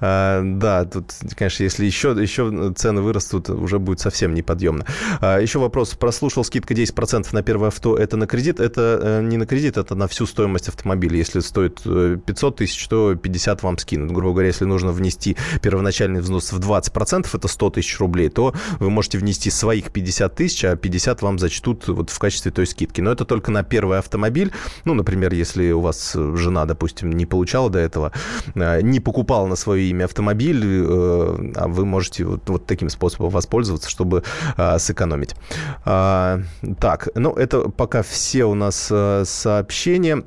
А, 0.00 0.42
Да, 0.42 0.84
тут, 0.84 1.12
конечно, 1.36 1.62
если 1.62 1.84
еще, 1.84 2.16
еще 2.18 2.72
цены 2.76 3.02
вырастут, 3.02 3.50
уже 3.50 3.78
будет 3.78 4.00
совсем 4.00 4.34
неподъемно. 4.34 4.86
А, 5.20 5.38
Еще 5.38 5.58
вопрос. 5.58 5.94
Прослушал, 5.94 6.44
скидка 6.44 6.74
10% 6.74 7.28
на 7.32 7.42
первое 7.42 7.68
авто. 7.68 7.96
Это 7.96 8.16
на 8.16 8.26
кредит? 8.26 8.60
Это 8.60 8.98
э, 9.02 9.22
не 9.22 9.36
на 9.36 9.46
кредит, 9.46 9.76
это 9.76 9.94
на 9.94 10.08
всю 10.08 10.26
стоимость 10.26 10.68
автомобиля. 10.68 11.16
Если 11.16 11.40
стоит 11.40 11.80
э, 11.84 12.18
500 12.24 12.56
тысяч, 12.56 12.88
то 12.88 13.14
50 13.14 13.62
вам 13.62 13.78
скинут. 13.78 14.10
Грубо 14.10 14.32
говоря, 14.32 14.48
если 14.48 14.64
нужно 14.64 14.92
внести 14.92 15.36
первоначальный 15.62 16.20
взнос 16.20 16.52
в 16.52 16.58
20%, 16.58 17.26
это 17.32 17.48
100 17.48 17.70
тысяч 17.70 17.98
рублей, 17.98 18.28
то 18.28 18.54
вы 18.80 18.90
можете 18.90 19.18
внести 19.18 19.50
своих 19.50 19.90
50 19.90 20.34
тысяч, 20.34 20.64
а 20.64 20.76
50 20.76 21.22
вам 21.22 21.38
зачтут 21.38 21.88
вот 21.88 22.10
в 22.10 22.18
качестве 22.18 22.50
той 22.50 22.66
скидки. 22.66 23.00
Но 23.00 23.12
это 23.12 23.24
только 23.24 23.50
на 23.50 23.62
первый 23.62 23.98
автомобиль. 23.98 24.52
Ну, 24.84 24.94
например, 24.94 25.32
если 25.32 25.70
у 25.72 25.80
вас 25.80 26.01
жена, 26.14 26.64
допустим, 26.64 27.10
не 27.10 27.26
получала 27.26 27.70
до 27.70 27.78
этого, 27.78 28.12
э, 28.54 28.80
не 28.82 29.00
покупала 29.00 29.46
на 29.46 29.56
свое 29.56 29.88
имя 29.90 30.04
автомобиль, 30.04 30.62
э, 30.64 31.52
а 31.56 31.68
вы 31.68 31.84
можете 31.84 32.24
вот, 32.24 32.48
вот 32.48 32.66
таким 32.66 32.88
способом 32.88 33.30
воспользоваться, 33.30 33.90
чтобы 33.90 34.22
э, 34.56 34.78
сэкономить. 34.78 35.34
А, 35.84 36.40
Так, 36.80 37.08
ну, 37.14 37.32
это 37.34 37.68
пока 37.68 38.02
все 38.02 38.44
у 38.44 38.54
нас 38.54 38.92
сообщения. 39.24 40.24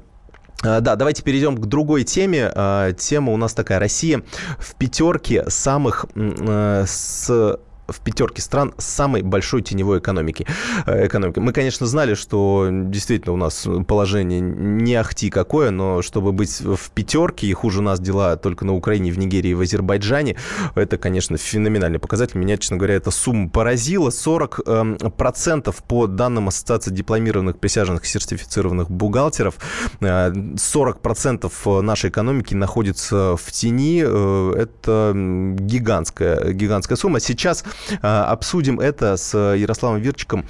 Да, 0.64 0.96
давайте 0.96 1.22
перейдем 1.22 1.58
к 1.58 1.66
другой 1.66 2.04
теме. 2.04 2.52
Тема 2.98 3.34
у 3.34 3.38
нас 3.38 3.54
такая. 3.54 3.80
Россия 3.80 4.24
в 4.58 4.76
пятерке 4.76 5.50
самых 5.50 6.06
с 6.16 7.60
в 7.88 8.00
пятерке 8.02 8.42
стран 8.42 8.74
с 8.78 8.86
самой 8.86 9.22
большой 9.22 9.62
теневой 9.62 10.00
экономики. 10.00 10.46
Э, 10.86 11.06
экономикой. 11.06 11.40
Мы, 11.40 11.54
конечно, 11.54 11.86
знали, 11.86 12.14
что 12.14 12.68
действительно 12.72 13.34
у 13.34 13.38
нас 13.38 13.68
положение 13.88 14.40
не 14.40 14.96
ахти 14.96 15.30
какое, 15.30 15.72
но 15.72 16.02
чтобы 16.02 16.32
быть 16.32 16.62
в 16.62 16.92
пятерке, 16.92 17.48
и 17.48 17.54
хуже 17.54 17.80
у 17.80 17.84
нас 17.84 18.00
дела 18.00 18.36
только 18.38 18.66
на 18.66 18.74
Украине, 18.74 19.12
в 19.12 19.18
Нигерии, 19.18 19.54
в 19.54 19.62
Азербайджане, 19.62 20.38
это, 20.76 20.98
конечно, 20.98 21.38
феноменальный 21.38 22.00
показатель. 22.00 22.38
Меня, 22.38 22.58
честно 22.58 22.78
говоря, 22.78 22.96
эта 22.96 23.12
сумма 23.12 23.50
поразила. 23.50 24.10
40% 24.10 25.12
процентов 25.12 25.84
по 25.84 26.08
данным 26.08 26.48
Ассоциации 26.48 26.92
дипломированных 26.92 27.58
присяжных 27.60 28.06
сертифицированных 28.06 28.90
бухгалтеров, 28.90 29.56
40% 30.00 31.52
э, 31.66 31.82
нашей 31.82 32.10
экономики 32.10 32.54
находится 32.54 33.36
в 33.36 33.52
тени. 33.52 34.04
Э, 34.06 34.54
это 34.58 35.12
гигантская, 35.14 36.54
гигантская 36.54 36.98
сумма. 36.98 37.20
Сейчас 37.20 37.64
э, 37.64 37.68
обсудим 38.02 38.80
это 38.80 39.18
с 39.18 39.38
Ярославом 39.38 40.00
Вирчиком, 40.00 40.46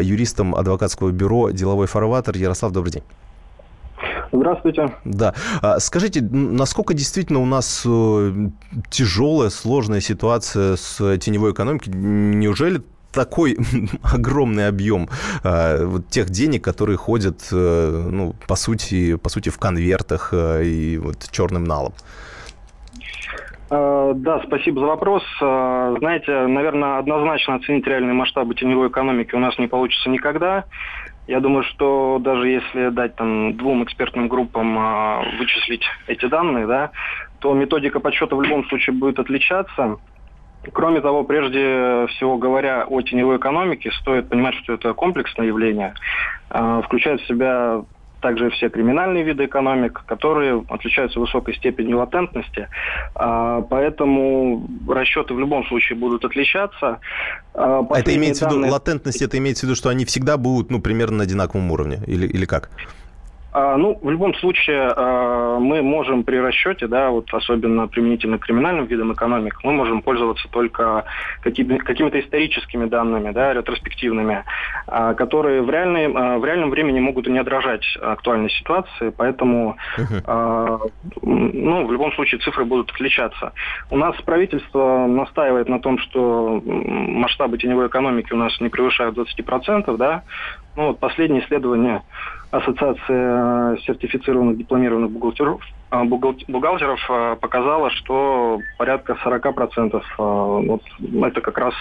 юристом 0.00 0.54
адвокатского 0.54 1.10
бюро 1.10 1.50
«Деловой 1.50 1.86
фарватер». 1.86 2.36
Ярослав, 2.36 2.72
добрый 2.72 2.92
день. 2.92 3.02
Здравствуйте. 4.32 4.94
Да. 5.04 5.34
А, 5.62 5.78
скажите, 5.80 6.20
насколько 6.20 6.94
действительно 6.94 7.40
у 7.40 7.46
нас 7.46 7.82
тяжелая, 8.90 9.50
сложная 9.50 10.00
ситуация 10.00 10.76
с 10.76 11.18
теневой 11.18 11.52
экономикой? 11.52 11.90
Неужели 11.90 12.82
такой 13.16 13.56
огромный 14.02 14.68
объем 14.68 15.08
э, 15.42 15.84
вот 15.84 16.08
тех 16.08 16.30
денег, 16.30 16.62
которые 16.62 16.96
ходят, 16.96 17.48
э, 17.50 18.08
ну, 18.12 18.34
по 18.46 18.56
сути, 18.56 19.16
по 19.16 19.28
сути, 19.30 19.48
в 19.48 19.58
конвертах 19.58 20.28
э, 20.32 20.64
и 20.64 20.98
вот 20.98 21.28
черным 21.30 21.64
налом? 21.64 21.94
Э, 23.68 24.12
да, 24.14 24.42
спасибо 24.46 24.80
за 24.80 24.86
вопрос. 24.86 25.24
Э, 25.40 25.94
знаете, 25.98 26.46
наверное, 26.46 26.98
однозначно 26.98 27.56
оценить 27.56 27.86
реальные 27.86 28.14
масштабы 28.14 28.54
теневой 28.54 28.88
экономики 28.88 29.34
у 29.34 29.38
нас 29.38 29.58
не 29.58 29.66
получится 29.66 30.08
никогда. 30.08 30.64
Я 31.26 31.40
думаю, 31.40 31.64
что 31.64 32.18
даже 32.20 32.48
если 32.48 32.90
дать 32.90 33.16
там 33.16 33.56
двум 33.56 33.82
экспертным 33.82 34.28
группам 34.28 34.78
э, 34.78 35.38
вычислить 35.38 35.84
эти 36.06 36.26
данные, 36.26 36.66
да, 36.66 36.90
то 37.40 37.52
методика 37.54 37.98
подсчета 37.98 38.36
в 38.36 38.42
любом 38.42 38.64
случае 38.68 38.94
будет 38.94 39.18
отличаться. 39.18 39.96
Кроме 40.72 41.00
того, 41.00 41.24
прежде 41.24 42.06
всего 42.10 42.38
говоря 42.38 42.84
о 42.88 43.00
теневой 43.00 43.36
экономике, 43.36 43.90
стоит 44.00 44.28
понимать, 44.28 44.54
что 44.56 44.72
это 44.72 44.94
комплексное 44.94 45.46
явление, 45.46 45.94
включает 46.48 47.20
в 47.20 47.26
себя 47.28 47.82
также 48.20 48.50
все 48.50 48.68
криминальные 48.68 49.22
виды 49.22 49.44
экономик, 49.44 50.02
которые 50.06 50.64
отличаются 50.68 51.20
высокой 51.20 51.54
степенью 51.54 51.98
латентности. 51.98 52.68
А, 53.14 53.62
поэтому 53.62 54.66
расчеты 54.88 55.34
в 55.34 55.40
любом 55.40 55.64
случае 55.66 55.98
будут 55.98 56.24
отличаться. 56.24 57.00
А, 57.54 57.86
это 57.94 58.14
имеется 58.14 58.44
данные... 58.44 58.58
в 58.58 58.64
виду, 58.64 58.72
латентность, 58.72 59.22
это 59.22 59.38
имеется 59.38 59.66
в 59.66 59.68
виду, 59.68 59.76
что 59.76 59.88
они 59.88 60.04
всегда 60.04 60.36
будут 60.36 60.70
ну, 60.70 60.80
примерно 60.80 61.18
на 61.18 61.22
одинаковом 61.24 61.70
уровне, 61.70 62.00
или, 62.06 62.26
или 62.26 62.46
как? 62.46 62.70
А, 63.58 63.78
ну, 63.78 63.98
в 64.02 64.10
любом 64.10 64.34
случае, 64.34 64.92
а, 64.94 65.58
мы 65.58 65.80
можем 65.80 66.24
при 66.24 66.36
расчете, 66.36 66.88
да, 66.88 67.08
вот 67.08 67.32
особенно 67.32 67.88
применительно 67.88 68.36
к 68.36 68.42
криминальным 68.42 68.84
видам 68.84 69.14
экономик, 69.14 69.60
мы 69.64 69.72
можем 69.72 70.02
пользоваться 70.02 70.46
только 70.50 71.06
какими-то 71.40 72.20
историческими 72.20 72.84
данными, 72.84 73.30
да, 73.30 73.54
ретроспективными, 73.54 74.44
а, 74.86 75.14
которые 75.14 75.62
в, 75.62 75.70
реальной, 75.70 76.06
в 76.38 76.44
реальном 76.44 76.68
времени 76.68 77.00
могут 77.00 77.28
и 77.28 77.30
не 77.30 77.38
отражать 77.38 77.82
актуальной 77.98 78.50
ситуации, 78.50 79.08
поэтому, 79.16 79.78
ну, 80.26 81.86
в 81.86 81.92
любом 81.92 82.12
случае 82.12 82.42
цифры 82.42 82.66
будут 82.66 82.90
отличаться. 82.90 83.54
У 83.90 83.96
нас 83.96 84.14
правительство 84.20 85.06
настаивает 85.06 85.70
на 85.70 85.80
том, 85.80 85.98
что 85.98 86.60
масштабы 86.62 87.56
теневой 87.56 87.86
экономики 87.86 88.34
у 88.34 88.36
нас 88.36 88.60
не 88.60 88.68
превышают 88.68 89.16
20%, 89.16 89.96
да, 89.96 90.24
ну, 90.76 90.88
вот 90.88 90.98
последнее 90.98 91.42
исследование 91.42 92.02
Ассоциация 92.56 93.76
сертифицированных 93.86 94.56
дипломированных 94.56 95.10
бухгалтеров 95.10 95.60
бухгалтеров 96.04 97.00
а, 97.08 97.36
показала, 97.36 97.90
что 97.90 98.60
порядка 98.78 99.16
40%. 99.24 100.02
А, 100.18 100.22
вот 100.22 100.82
это 101.00 101.40
как 101.40 101.58
раз 101.58 101.74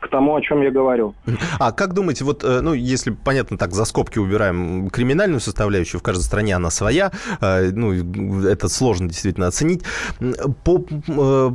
к 0.00 0.08
тому, 0.08 0.36
о 0.36 0.40
чем 0.40 0.62
я 0.62 0.70
говорю. 0.70 1.14
А 1.58 1.72
как 1.72 1.94
думаете, 1.94 2.24
вот, 2.24 2.44
э, 2.44 2.60
ну, 2.60 2.72
если, 2.74 3.10
понятно, 3.10 3.58
так, 3.58 3.72
за 3.72 3.84
скобки 3.84 4.18
убираем 4.18 4.90
криминальную 4.90 5.40
составляющую, 5.40 6.00
в 6.00 6.02
каждой 6.02 6.22
стране 6.22 6.56
она 6.56 6.70
своя, 6.70 7.10
ну, 7.40 7.92
это 8.44 8.68
сложно 8.68 9.08
действительно 9.08 9.46
оценить. 9.46 9.82
По, 10.64 10.84
э, 11.08 11.50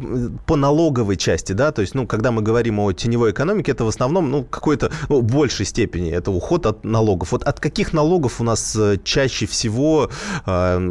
по 0.46 0.56
налоговой 0.56 1.18
части, 1.18 1.54
да, 1.54 1.72
то 1.72 1.82
есть, 1.82 1.96
ну, 1.96 2.08
когда 2.08 2.32
мы 2.32 2.42
говорим 2.42 2.80
о 2.80 2.92
теневой 2.94 3.32
экономике, 3.32 3.72
это 3.72 3.84
в 3.84 3.88
основном, 3.88 4.32
ну, 4.32 4.44
какой-то, 4.44 4.92
ну, 5.10 5.22
большей 5.22 5.66
степени 5.66 6.12
это 6.12 6.32
уход 6.32 6.66
от 6.66 6.84
налогов. 6.84 7.32
Вот 7.32 7.44
от 7.44 7.60
каких 7.60 7.94
налогов 7.94 8.42
у 8.42 8.44
нас 8.44 8.76
э, 8.76 8.98
чаще 9.04 9.46
всего 9.46 10.10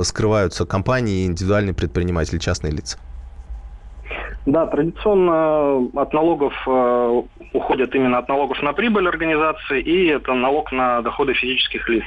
скрываются 0.02 0.66
компании, 0.66 1.08
компании, 1.09 1.27
индивидуальные 1.27 1.75
предприниматели, 1.75 2.38
частные 2.38 2.73
лица? 2.73 2.99
Да, 4.47 4.66
традиционно 4.66 5.88
от 5.94 6.12
налогов 6.14 6.55
э, 6.66 7.23
уходят 7.53 7.94
именно 7.94 8.18
от 8.18 8.29
налогов 8.29 8.62
на 8.62 8.73
прибыль 8.73 9.07
организации, 9.07 9.83
и 9.83 10.07
это 10.07 10.33
налог 10.35 10.73
на 10.73 11.03
доходы 11.03 11.35
физических 11.35 11.87
лиц. 11.88 12.05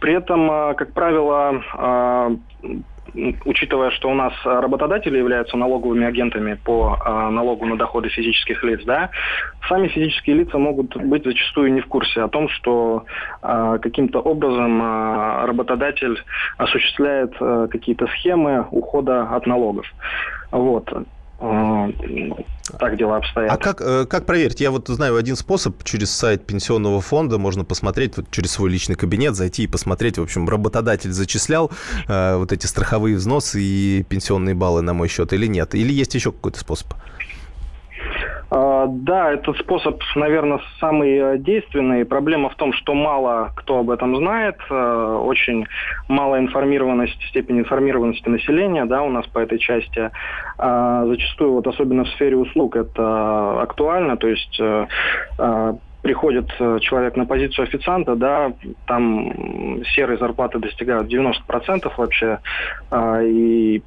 При 0.00 0.12
этом, 0.14 0.50
э, 0.50 0.74
как 0.74 0.92
правило, 0.92 1.62
э, 1.76 2.36
учитывая, 3.44 3.90
что 3.90 4.10
у 4.10 4.14
нас 4.14 4.32
работодатели 4.44 5.18
являются 5.18 5.56
налоговыми 5.56 6.06
агентами 6.06 6.54
по 6.54 6.98
э, 6.98 7.30
налогу 7.30 7.66
на 7.66 7.76
доходы 7.76 8.08
физических 8.08 8.62
лиц, 8.64 8.82
да, 8.84 9.10
сами 9.68 9.88
физические 9.88 10.36
лица 10.36 10.58
могут 10.58 10.96
быть 10.96 11.24
зачастую 11.24 11.72
не 11.72 11.80
в 11.80 11.86
курсе 11.86 12.22
о 12.22 12.28
том, 12.28 12.48
что 12.48 13.04
э, 13.42 13.78
каким-то 13.82 14.20
образом 14.20 14.82
работодатель 15.44 16.22
осуществляет 16.58 17.34
какие-то 17.70 18.06
схемы 18.08 18.66
ухода 18.70 19.22
от 19.22 19.46
налогов. 19.46 19.86
Вот. 20.50 20.88
Так 22.78 22.96
дела 22.96 23.18
обстоят. 23.18 23.52
А 23.52 23.56
как, 23.56 23.80
э, 23.80 24.06
как 24.06 24.24
проверить? 24.24 24.60
Я 24.60 24.70
вот 24.70 24.88
знаю 24.88 25.16
один 25.16 25.36
способ. 25.36 25.82
Через 25.84 26.10
сайт 26.10 26.46
пенсионного 26.46 27.00
фонда 27.00 27.38
можно 27.38 27.64
посмотреть, 27.64 28.16
вот 28.16 28.30
через 28.30 28.52
свой 28.52 28.70
личный 28.70 28.94
кабинет 28.94 29.34
зайти 29.34 29.64
и 29.64 29.66
посмотреть. 29.66 30.18
В 30.18 30.22
общем, 30.22 30.48
работодатель 30.48 31.12
зачислял 31.12 31.70
э, 32.08 32.36
вот 32.36 32.52
эти 32.52 32.66
страховые 32.66 33.16
взносы 33.16 33.60
и 33.60 34.02
пенсионные 34.08 34.54
баллы 34.54 34.80
на 34.80 34.94
мой 34.94 35.08
счет 35.08 35.32
или 35.32 35.46
нет? 35.46 35.74
Или 35.74 35.92
есть 35.92 36.14
еще 36.14 36.32
какой-то 36.32 36.58
способ? 36.58 36.94
Да, 38.54 39.32
этот 39.32 39.58
способ, 39.58 40.00
наверное, 40.14 40.60
самый 40.78 41.16
э, 41.16 41.38
действенный. 41.38 42.04
Проблема 42.04 42.50
в 42.50 42.54
том, 42.54 42.72
что 42.72 42.94
мало 42.94 43.50
кто 43.56 43.78
об 43.78 43.90
этом 43.90 44.16
знает, 44.16 44.56
э, 44.70 45.18
очень 45.24 45.66
мало 46.08 46.38
информированности, 46.38 47.26
степень 47.30 47.58
информированности 47.58 48.28
населения, 48.28 48.84
да, 48.84 49.02
у 49.02 49.10
нас 49.10 49.26
по 49.26 49.40
этой 49.40 49.58
части. 49.58 50.10
А, 50.56 51.04
зачастую, 51.06 51.54
вот 51.54 51.66
особенно 51.66 52.04
в 52.04 52.08
сфере 52.10 52.36
услуг, 52.36 52.76
это 52.76 53.60
актуально, 53.62 54.16
то 54.16 54.28
есть 54.28 54.60
э, 54.60 54.86
приходит 56.04 56.50
э, 56.60 56.78
человек 56.82 57.16
на 57.16 57.24
позицию 57.24 57.64
официанта, 57.64 58.14
да, 58.14 58.52
там 58.86 59.82
серые 59.96 60.18
зарплаты 60.18 60.58
достигают 60.58 61.10
90% 61.10 61.90
вообще, 61.96 62.40
а, 62.90 63.22
и 63.22 63.82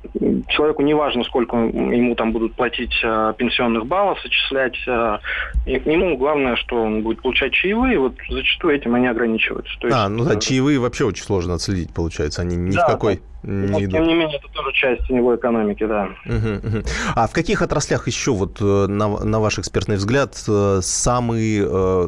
человеку 0.49 0.82
не 0.82 0.95
важно, 0.95 1.23
сколько 1.23 1.56
ему 1.56 2.15
там 2.15 2.32
будут 2.32 2.56
платить 2.56 2.99
а, 3.03 3.34
пенсионных 3.34 3.86
баллов, 3.86 4.19
сочислять, 4.21 4.75
а, 4.88 5.19
ему 5.67 6.17
главное, 6.17 6.56
что 6.56 6.82
он 6.82 7.03
будет 7.03 7.21
получать 7.21 7.53
чаевые, 7.53 7.99
вот 7.99 8.15
зачастую 8.27 8.75
этим 8.75 8.95
они 8.95 9.06
ограничиваются. 9.06 9.77
То 9.80 9.88
есть, 9.88 9.99
а, 9.99 10.10
ну 10.10 10.25
да, 10.25 10.34
э, 10.34 10.39
чаевые 10.39 10.80
вообще 10.80 11.06
очень 11.06 11.23
сложно 11.23 11.53
отследить, 11.53 11.93
получается, 11.93 12.41
они 12.41 12.56
ни 12.56 12.71
да, 12.71 12.88
в 12.88 12.91
какой... 12.91 13.17
Да 13.17 13.21
не 13.47 13.67
Но, 13.67 13.80
идут. 13.80 13.91
Тем 13.91 14.03
не 14.03 14.13
менее, 14.13 14.38
это 14.38 14.47
тоже 14.53 14.71
часть 14.73 15.08
теневой 15.08 15.38
экономики, 15.38 15.86
да. 15.86 16.10
Угу, 16.25 16.67
угу. 16.67 16.84
А 17.15 17.27
в 17.27 17.34
каких 17.34 17.62
отраслях 17.62 18.08
еще, 18.08 18.32
вот, 18.32 18.58
э, 18.60 18.88
на, 18.88 19.08
на 19.08 19.39
ваш 19.39 19.60
экспертный 19.60 19.95
взгляд, 19.95 20.36
э, 20.47 20.80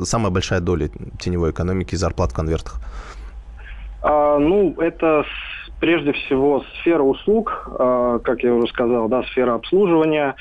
э, 0.01 0.05
самая 0.05 0.31
большая 0.31 0.59
доля 0.59 0.89
теневой 1.19 1.51
экономики 1.51 1.95
зарплат 1.95 2.31
в 2.31 2.35
конвертах? 2.35 2.79
А, 4.01 4.37
ну, 4.37 4.75
это 4.79 5.25
прежде 5.79 6.13
всего 6.13 6.63
сфера 6.81 7.03
услуг, 7.03 7.67
а, 7.79 8.19
как 8.19 8.43
я 8.43 8.53
уже 8.53 8.67
сказал, 8.67 9.07
да, 9.07 9.23
сфера 9.23 9.55
обслуживания, 9.55 10.35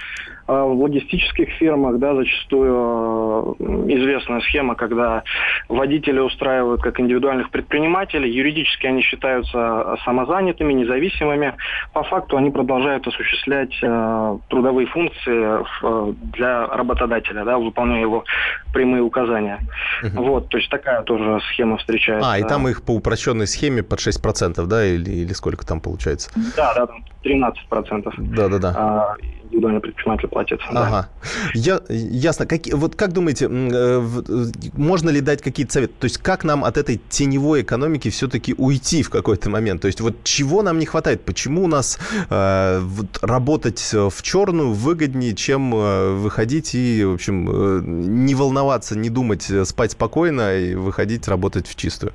в 0.48 0.82
логистических 0.82 1.50
фирмах, 1.58 1.98
да, 1.98 2.14
зачастую 2.14 2.74
а, 2.74 3.54
известная 3.88 4.40
схема, 4.40 4.74
когда 4.74 5.22
водители 5.68 6.18
устраивают 6.20 6.82
как 6.82 6.98
индивидуальных 7.00 7.50
предпринимателей, 7.50 8.30
юридически 8.30 8.86
они 8.86 9.02
считаются 9.02 9.96
самозанятыми, 10.04 10.72
независимыми. 10.72 11.54
По 11.92 12.02
факту 12.02 12.38
они 12.38 12.50
продолжают 12.50 13.06
осуществлять 13.06 13.76
э, 13.82 14.38
трудовые 14.48 14.86
функции 14.86 15.60
э, 15.82 16.12
для 16.32 16.66
работодателя, 16.66 17.44
да, 17.44 17.58
выполняя 17.58 18.00
его 18.00 18.24
прямые 18.72 19.02
указания. 19.02 19.60
Угу. 20.02 20.22
Вот, 20.22 20.48
то 20.48 20.56
есть 20.56 20.70
такая 20.70 21.02
тоже 21.02 21.40
схема 21.50 21.76
встречается. 21.76 22.32
А, 22.32 22.38
и 22.38 22.42
там 22.42 22.66
их 22.68 22.82
по 22.82 22.92
упрощенной 22.92 23.46
схеме 23.46 23.82
под 23.82 23.98
6%, 23.98 24.64
да, 24.66 24.86
или, 24.86 25.10
или 25.10 25.32
сколько 25.34 25.66
там 25.66 25.80
получается? 25.80 26.30
Да, 26.56 26.74
да, 26.74 26.88
13%. 27.24 28.12
Да, 28.18 28.48
да, 28.48 28.58
да. 28.58 29.16
индивидуальный 29.44 29.80
предприниматель 29.80 30.28
платит. 30.28 30.60
Ага. 30.68 31.08
Да. 31.24 31.28
Я, 31.54 31.80
ясно. 31.88 32.46
Как, 32.46 32.60
вот 32.72 32.94
как 32.94 33.12
думаете, 33.12 33.48
э, 33.50 34.08
можно 34.74 35.10
ли 35.10 35.20
дать 35.20 35.42
какие-то 35.42 35.72
советы? 35.72 35.94
То 35.98 36.04
есть 36.04 36.18
как 36.18 36.44
нам 36.44 36.64
от 36.64 36.76
этой 36.76 37.00
теневой 37.08 37.62
экономики 37.62 38.10
все-таки 38.10 38.54
уйти 38.56 39.02
в 39.02 39.10
какой-то 39.10 39.50
момент? 39.50 39.82
То 39.82 39.86
есть 39.86 40.00
вот 40.00 40.22
чего 40.22 40.62
нам 40.62 40.78
не 40.78 40.86
хватает? 40.86 41.24
Почему 41.24 41.64
у 41.64 41.68
нас 41.68 41.98
э, 42.30 42.78
вот, 42.80 43.18
работать 43.22 43.92
в 43.92 44.22
черную 44.22 44.72
выгоднее, 44.72 45.34
чем 45.34 45.74
э, 45.74 46.12
выходить 46.12 46.74
и, 46.74 47.04
в 47.04 47.14
общем, 47.14 47.48
э, 47.50 47.80
не 47.84 48.34
волноваться, 48.34 48.96
не 48.96 49.10
думать, 49.10 49.50
э, 49.50 49.64
спать 49.64 49.92
спокойно 49.92 50.56
и 50.56 50.74
выходить 50.74 51.26
работать 51.26 51.66
в 51.66 51.74
чистую? 51.74 52.12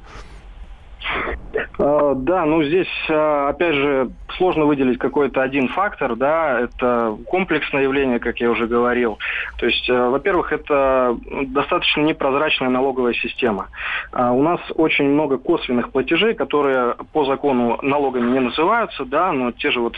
А, 1.85 2.15
да, 2.15 2.45
ну 2.45 2.63
здесь, 2.63 2.87
а, 3.09 3.49
опять 3.49 3.75
же, 3.75 4.09
сложно 4.37 4.63
выделить 4.65 4.97
какой-то 4.99 5.41
один 5.41 5.67
фактор, 5.67 6.15
да, 6.15 6.61
это 6.61 7.17
комплексное 7.27 7.83
явление, 7.83 8.19
как 8.19 8.39
я 8.39 8.49
уже 8.51 8.67
говорил. 8.67 9.19
То 9.57 9.65
есть, 9.65 9.89
а, 9.89 10.09
во-первых, 10.09 10.53
это 10.53 11.17
достаточно 11.47 12.01
непрозрачная 12.01 12.69
налоговая 12.69 13.13
система. 13.13 13.67
У 14.13 14.41
нас 14.41 14.61
очень 14.75 15.09
много 15.09 15.37
косвенных 15.37 15.91
платежей, 15.91 16.35
которые 16.35 16.95
по 17.11 17.25
закону 17.25 17.77
налогами 17.81 18.31
не 18.31 18.39
называются, 18.39 19.03
да, 19.03 19.33
но 19.33 19.51
те 19.51 19.71
же 19.71 19.81
вот 19.81 19.97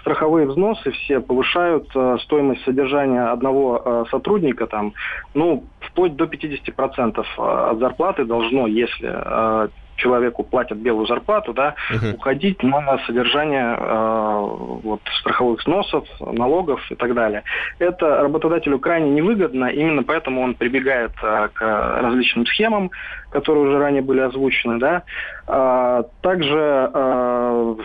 страховые 0.00 0.46
взносы 0.46 0.90
все 0.92 1.20
повышают 1.20 1.88
стоимость 2.22 2.64
содержания 2.64 3.30
одного 3.30 4.06
сотрудника, 4.10 4.66
там, 4.66 4.94
ну, 5.34 5.64
вплоть 5.80 6.16
до 6.16 6.24
50% 6.24 7.24
от 7.36 7.78
зарплаты 7.78 8.24
должно, 8.24 8.66
если 8.66 9.68
человеку 9.98 10.42
платят 10.42 10.78
белую 10.78 11.06
зарплату, 11.06 11.52
да, 11.52 11.74
угу. 11.94 12.16
уходить 12.16 12.62
на 12.62 12.98
содержание 13.06 13.76
э, 13.78 14.40
вот, 14.82 15.00
страховых 15.20 15.60
взносов, 15.60 16.04
налогов 16.20 16.80
и 16.90 16.94
так 16.94 17.14
далее. 17.14 17.42
Это 17.78 18.22
работодателю 18.22 18.78
крайне 18.78 19.10
невыгодно, 19.10 19.66
именно 19.66 20.02
поэтому 20.02 20.42
он 20.42 20.54
прибегает 20.54 21.12
э, 21.22 21.48
к 21.52 22.00
различным 22.00 22.46
схемам, 22.46 22.90
которые 23.30 23.64
уже 23.64 23.78
ранее 23.78 24.02
были 24.02 24.20
озвучены. 24.20 24.78
Да. 24.78 25.02
А, 25.46 26.04
также 26.22 26.90
э, 26.94 27.76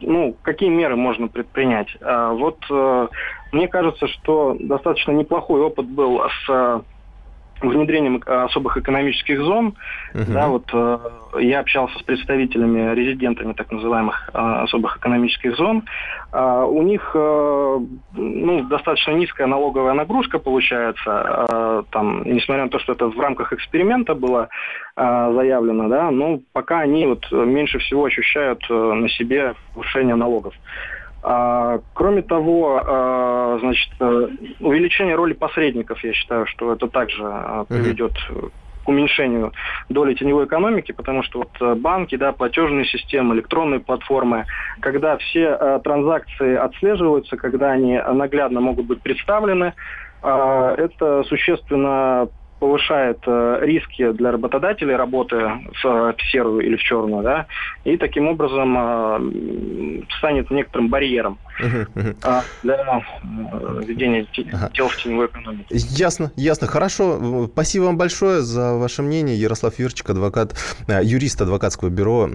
ну, 0.00 0.36
какие 0.42 0.68
меры 0.68 0.96
можно 0.96 1.28
предпринять? 1.28 1.88
А, 2.00 2.32
вот 2.32 2.58
э, 2.70 3.08
мне 3.52 3.68
кажется, 3.68 4.06
что 4.08 4.56
достаточно 4.58 5.12
неплохой 5.12 5.60
опыт 5.60 5.86
был 5.86 6.20
с 6.46 6.82
внедрением 7.60 8.22
особых 8.26 8.76
экономических 8.76 9.40
зон. 9.40 9.74
Uh-huh. 10.14 10.32
Да, 10.32 10.48
вот 10.48 10.68
э, 10.72 10.98
я 11.40 11.60
общался 11.60 11.98
с 11.98 12.02
представителями, 12.02 12.94
резидентами 12.94 13.52
так 13.52 13.70
называемых 13.70 14.30
э, 14.32 14.38
особых 14.38 14.98
экономических 14.98 15.56
зон. 15.56 15.84
Э, 16.32 16.64
у 16.68 16.82
них 16.82 17.10
э, 17.14 17.78
ну, 18.14 18.62
достаточно 18.64 19.12
низкая 19.12 19.46
налоговая 19.46 19.94
нагрузка 19.94 20.38
получается, 20.38 21.46
э, 21.50 21.82
там, 21.90 22.22
несмотря 22.24 22.64
на 22.64 22.70
то, 22.70 22.78
что 22.78 22.92
это 22.92 23.06
в 23.06 23.18
рамках 23.18 23.52
эксперимента 23.52 24.14
было 24.14 24.48
э, 24.96 25.32
заявлено, 25.34 25.88
да, 25.88 26.10
но 26.10 26.40
пока 26.52 26.80
они 26.80 27.06
вот 27.06 27.30
меньше 27.32 27.78
всего 27.78 28.04
ощущают 28.04 28.60
э, 28.68 28.74
на 28.74 29.08
себе 29.08 29.54
повышение 29.74 30.14
налогов. 30.14 30.54
А, 30.54 30.95
кроме 31.92 32.22
того, 32.22 32.80
а, 32.86 33.58
значит, 33.60 33.90
э, 33.98 34.28
увеличение 34.60 35.16
роли 35.16 35.32
посредников, 35.32 36.02
я 36.04 36.12
считаю, 36.12 36.46
что 36.46 36.72
это 36.72 36.86
также 36.86 37.24
а, 37.24 37.64
приведет 37.64 38.12
к 38.86 38.88
уменьшению 38.88 39.52
доли 39.88 40.14
теневой 40.14 40.44
экономики, 40.44 40.92
потому 40.92 41.24
что 41.24 41.40
вот 41.40 41.50
э, 41.60 41.74
банки, 41.74 42.16
да, 42.16 42.30
платежные 42.30 42.84
системы, 42.84 43.34
электронные 43.34 43.80
платформы, 43.80 44.46
когда 44.80 45.16
все 45.16 45.58
э, 45.60 45.80
транзакции 45.82 46.54
отслеживаются, 46.54 47.36
когда 47.36 47.72
они 47.72 47.98
наглядно 47.98 48.60
могут 48.60 48.86
быть 48.86 49.02
представлены, 49.02 49.74
э, 50.22 50.74
это 50.78 51.24
существенно 51.24 52.28
повышает 52.58 53.18
э, 53.26 53.58
риски 53.62 54.12
для 54.12 54.32
работодателей 54.32 54.96
работы 54.96 55.36
в, 55.36 55.84
в 55.84 56.16
серую 56.30 56.60
или 56.60 56.76
в 56.76 56.82
черную, 56.82 57.22
да, 57.22 57.46
и 57.84 57.96
таким 57.96 58.28
образом 58.28 58.76
э, 58.78 60.02
станет 60.18 60.50
некоторым 60.50 60.88
барьером 60.88 61.38
uh 61.60 61.86
для 62.62 62.74
э, 62.74 63.82
ведения 63.86 64.26
дел 64.74 64.88
в 64.88 64.96
теневой 64.96 65.26
экономике. 65.26 65.66
Ясно, 65.70 66.32
ясно, 66.36 66.66
хорошо. 66.66 67.48
Спасибо 67.52 67.84
вам 67.84 67.96
большое 67.96 68.42
за 68.42 68.74
ваше 68.74 69.02
мнение. 69.02 69.36
Ярослав 69.36 69.78
Юрчик, 69.78 70.10
адвокат, 70.10 70.54
э, 70.88 71.00
юрист 71.02 71.40
адвокатского 71.40 71.88
бюро 71.88 72.28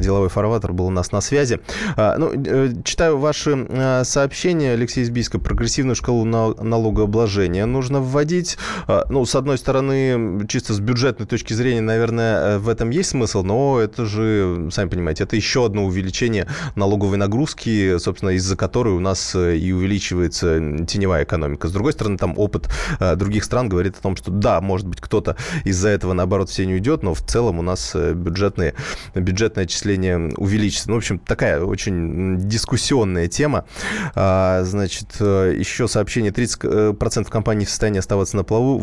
«Деловой 0.00 0.28
фарватер» 0.28 0.72
был 0.72 0.86
у 0.86 0.90
нас 0.90 1.12
на 1.12 1.20
связи. 1.20 1.60
А, 1.96 2.16
ну, 2.18 2.32
э, 2.34 2.70
читаю 2.84 3.18
ваши 3.18 3.66
сообщения, 4.04 4.72
Алексей 4.72 5.02
Избийско, 5.02 5.38
прогрессивную 5.38 5.94
шкалу 5.94 6.24
налогообложения 6.24 7.66
нужно 7.66 8.00
вводить. 8.00 8.58
А, 8.86 9.04
ну, 9.08 9.24
с 9.24 9.34
одной 9.34 9.58
стороны, 9.58 9.65
чисто 10.48 10.74
с 10.74 10.80
бюджетной 10.80 11.26
точки 11.26 11.52
зрения, 11.52 11.80
наверное, 11.80 12.58
в 12.58 12.68
этом 12.68 12.90
есть 12.90 13.10
смысл, 13.10 13.42
но 13.42 13.80
это 13.80 14.06
же, 14.06 14.68
сами 14.70 14.88
понимаете, 14.88 15.24
это 15.24 15.36
еще 15.36 15.66
одно 15.66 15.84
увеличение 15.84 16.46
налоговой 16.74 17.16
нагрузки, 17.16 17.98
собственно, 17.98 18.30
из-за 18.30 18.56
которой 18.56 18.94
у 18.94 19.00
нас 19.00 19.34
э, 19.34 19.56
и 19.56 19.72
увеличивается 19.72 20.84
теневая 20.86 21.24
экономика. 21.24 21.68
С 21.68 21.72
другой 21.72 21.92
стороны, 21.92 22.18
там 22.18 22.34
опыт 22.38 22.68
э, 23.00 23.16
других 23.16 23.44
стран 23.44 23.68
говорит 23.68 23.96
о 23.98 24.02
том, 24.02 24.16
что 24.16 24.30
да, 24.30 24.60
может 24.60 24.86
быть, 24.86 25.00
кто-то 25.00 25.36
из-за 25.64 25.88
этого, 25.88 26.12
наоборот, 26.12 26.50
все 26.50 26.66
не 26.66 26.74
уйдет, 26.74 27.02
но 27.02 27.14
в 27.14 27.22
целом 27.22 27.58
у 27.58 27.62
нас 27.62 27.92
э, 27.94 28.12
бюджетные, 28.12 28.74
бюджетное 29.14 29.64
отчисление 29.64 30.32
увеличится. 30.36 30.88
Ну, 30.88 30.96
в 30.96 30.98
общем, 30.98 31.18
такая 31.18 31.60
очень 31.60 32.38
дискуссионная 32.38 33.28
тема. 33.28 33.64
А, 34.14 34.62
значит, 34.64 35.20
еще 35.20 35.88
сообщение. 35.88 36.32
30% 36.32 37.28
компаний 37.28 37.64
в 37.64 37.70
состоянии 37.70 37.98
оставаться 37.98 38.36
на 38.36 38.44
плаву, 38.44 38.78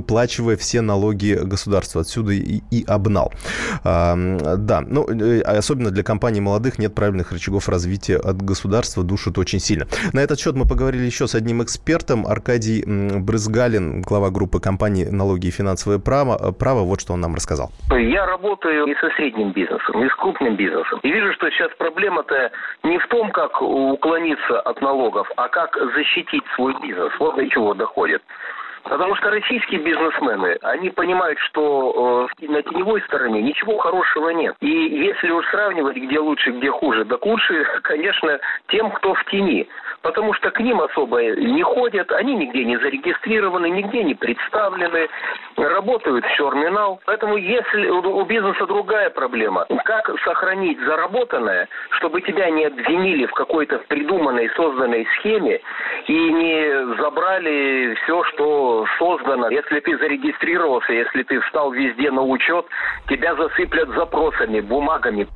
выплачивая 0.00 0.56
все 0.56 0.80
налоги 0.80 1.38
государства. 1.42 2.00
Отсюда 2.00 2.32
и, 2.32 2.60
и 2.70 2.84
обнал. 2.86 3.32
А, 3.84 4.14
да, 4.56 4.80
ну, 4.80 5.06
особенно 5.44 5.90
для 5.90 6.02
компаний 6.02 6.40
молодых 6.40 6.78
нет 6.78 6.94
правильных 6.94 7.32
рычагов 7.32 7.68
развития 7.68 8.16
от 8.16 8.42
государства 8.42 9.04
душит 9.04 9.38
очень 9.38 9.60
сильно. 9.60 9.86
На 10.12 10.20
этот 10.20 10.40
счет 10.40 10.54
мы 10.56 10.66
поговорили 10.66 11.04
еще 11.04 11.26
с 11.26 11.34
одним 11.34 11.62
экспертом, 11.62 12.26
Аркадий 12.26 12.82
Брызгалин, 12.86 14.02
глава 14.02 14.30
группы 14.30 14.60
компании 14.60 15.04
«Налоги 15.04 15.48
и 15.48 15.50
финансовое 15.50 15.98
право». 15.98 16.52
право. 16.52 16.80
Вот 16.80 17.00
что 17.00 17.12
он 17.12 17.20
нам 17.20 17.34
рассказал. 17.34 17.70
Я 17.90 18.26
работаю 18.26 18.86
и 18.86 18.94
со 18.94 19.10
средним 19.16 19.52
бизнесом, 19.52 20.02
и 20.02 20.08
с 20.08 20.14
крупным 20.14 20.56
бизнесом. 20.56 21.00
И 21.02 21.08
вижу, 21.08 21.32
что 21.34 21.50
сейчас 21.50 21.70
проблема-то 21.78 22.50
не 22.84 22.98
в 22.98 23.06
том, 23.08 23.30
как 23.30 23.60
уклониться 23.60 24.60
от 24.60 24.80
налогов, 24.80 25.28
а 25.36 25.48
как 25.48 25.76
защитить 25.94 26.44
свой 26.56 26.74
бизнес. 26.80 27.12
Вот 27.18 27.36
до 27.36 27.48
чего 27.48 27.74
доходит. 27.74 28.22
Потому 28.84 29.14
что 29.16 29.30
российские 29.30 29.80
бизнесмены, 29.80 30.58
они 30.62 30.90
понимают, 30.90 31.38
что 31.40 32.28
э, 32.40 32.46
на 32.46 32.62
теневой 32.62 33.02
стороне 33.02 33.42
ничего 33.42 33.78
хорошего 33.78 34.30
нет. 34.30 34.56
И 34.60 34.68
если 34.68 35.30
уж 35.30 35.46
сравнивать, 35.50 35.96
где 35.96 36.18
лучше, 36.18 36.50
где 36.50 36.70
хуже, 36.70 37.04
так 37.04 37.24
лучше, 37.24 37.64
конечно, 37.82 38.38
тем, 38.68 38.90
кто 38.92 39.14
в 39.14 39.24
тени. 39.26 39.68
Потому 40.02 40.32
что 40.34 40.50
к 40.50 40.60
ним 40.60 40.80
особо 40.80 41.22
не 41.22 41.62
ходят, 41.62 42.10
они 42.12 42.34
нигде 42.34 42.64
не 42.64 42.78
зарегистрированы, 42.78 43.68
нигде 43.68 44.02
не 44.02 44.14
представлены, 44.14 45.08
работают 45.56 46.24
в 46.24 46.36
черный. 46.36 46.70
Поэтому 47.04 47.36
если 47.36 47.88
у 47.88 48.24
бизнеса 48.24 48.66
другая 48.66 49.10
проблема, 49.10 49.66
как 49.84 50.10
сохранить 50.24 50.78
заработанное, 50.80 51.68
чтобы 51.90 52.20
тебя 52.22 52.50
не 52.50 52.66
обвинили 52.66 53.26
в 53.26 53.32
какой-то 53.32 53.78
придуманной, 53.88 54.50
созданной 54.50 55.06
схеме 55.18 55.60
и 56.06 56.12
не 56.12 56.96
забрали 56.96 57.94
все, 58.02 58.22
что 58.24 58.69
создано. 58.98 59.50
Если 59.50 59.80
ты 59.80 59.96
зарегистрировался, 59.98 60.92
если 60.92 61.22
ты 61.22 61.40
встал 61.40 61.72
везде 61.72 62.10
на 62.10 62.22
учет, 62.22 62.66
тебя 63.08 63.34
засыплят 63.34 63.88
запросами, 63.90 64.60
бумагами. 64.60 65.26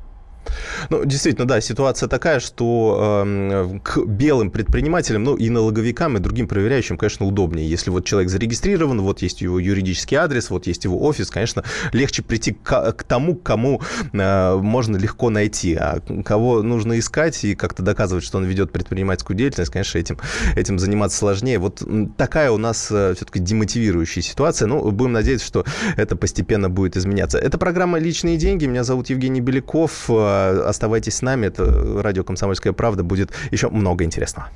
Ну, 0.89 1.05
действительно, 1.05 1.47
да, 1.47 1.61
ситуация 1.61 2.09
такая, 2.09 2.39
что 2.39 3.23
э, 3.25 3.79
к 3.83 4.05
белым 4.05 4.51
предпринимателям, 4.51 5.23
ну, 5.23 5.35
и 5.35 5.49
налоговикам, 5.49 6.17
и 6.17 6.19
другим 6.19 6.47
проверяющим, 6.47 6.97
конечно, 6.97 7.25
удобнее. 7.25 7.69
Если 7.69 7.89
вот 7.89 8.05
человек 8.05 8.29
зарегистрирован, 8.29 9.01
вот 9.01 9.21
есть 9.21 9.41
его 9.41 9.59
юридический 9.59 10.17
адрес, 10.17 10.49
вот 10.49 10.67
есть 10.67 10.83
его 10.83 11.01
офис, 11.03 11.29
конечно, 11.29 11.63
легче 11.91 12.23
прийти 12.23 12.53
к, 12.53 12.91
к 12.93 13.03
тому, 13.03 13.35
кому 13.35 13.81
э, 14.13 14.55
можно 14.55 14.97
легко 14.97 15.29
найти. 15.29 15.75
А 15.75 16.01
кого 16.23 16.61
нужно 16.61 16.99
искать 16.99 17.43
и 17.43 17.55
как-то 17.55 17.83
доказывать, 17.83 18.23
что 18.23 18.37
он 18.37 18.45
ведет 18.45 18.71
предпринимательскую 18.71 19.37
деятельность, 19.37 19.71
конечно, 19.71 19.97
этим, 19.97 20.17
этим 20.55 20.79
заниматься 20.79 21.17
сложнее. 21.17 21.59
Вот 21.59 21.81
такая 22.17 22.51
у 22.51 22.57
нас 22.57 22.87
э, 22.91 23.13
все-таки 23.15 23.39
демотивирующая 23.39 24.23
ситуация. 24.23 24.67
Ну, 24.67 24.91
будем 24.91 25.13
надеяться, 25.13 25.45
что 25.45 25.65
это 25.97 26.15
постепенно 26.15 26.69
будет 26.69 26.97
изменяться. 26.97 27.37
Это 27.37 27.57
программа 27.57 27.99
«Личные 27.99 28.37
деньги». 28.37 28.65
Меня 28.65 28.83
зовут 28.83 29.09
Евгений 29.09 29.41
Беляков. 29.41 30.05
Э, 30.45 30.69
Оставайтесь 30.69 31.15
с 31.15 31.21
нами. 31.21 31.47
Это 31.47 32.01
радио 32.01 32.23
«Комсомольская 32.23 32.73
правда». 32.73 33.03
Будет 33.03 33.31
еще 33.51 33.69
много 33.69 34.03
интересного. 34.03 34.49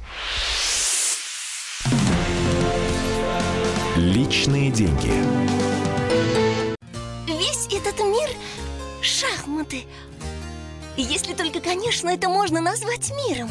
Личные 3.95 4.71
деньги. 4.71 5.11
Весь 7.27 7.67
этот 7.67 7.99
мир– 7.99 8.29
шахматы. 9.01 9.83
Если 10.95 11.33
только, 11.33 11.59
конечно, 11.59 12.09
это 12.09 12.29
можно 12.29 12.61
назвать 12.61 13.11
миром. 13.27 13.49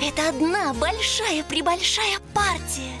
Это 0.00 0.28
одна 0.28 0.72
большая-пребольшая 0.74 2.18
партия. 2.34 2.92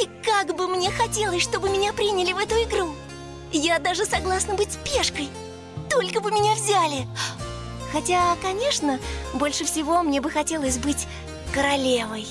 И 0.00 0.08
как 0.24 0.56
бы 0.56 0.66
мне 0.68 0.90
хотелось, 0.90 1.42
чтобы 1.42 1.70
меня 1.70 1.92
приняли 1.92 2.32
в 2.32 2.38
эту 2.38 2.54
игру. 2.56 2.94
Я 3.52 3.78
даже 3.78 4.04
согласна 4.04 4.54
быть 4.54 4.76
пешкой. 4.84 5.28
Только 5.90 6.20
бы 6.20 6.30
меня 6.30 6.54
взяли. 6.54 7.06
Хотя, 7.92 8.36
конечно, 8.42 8.98
больше 9.34 9.64
всего 9.64 10.02
мне 10.02 10.20
бы 10.20 10.30
хотелось 10.30 10.78
быть 10.78 11.06
королевой. 11.52 12.26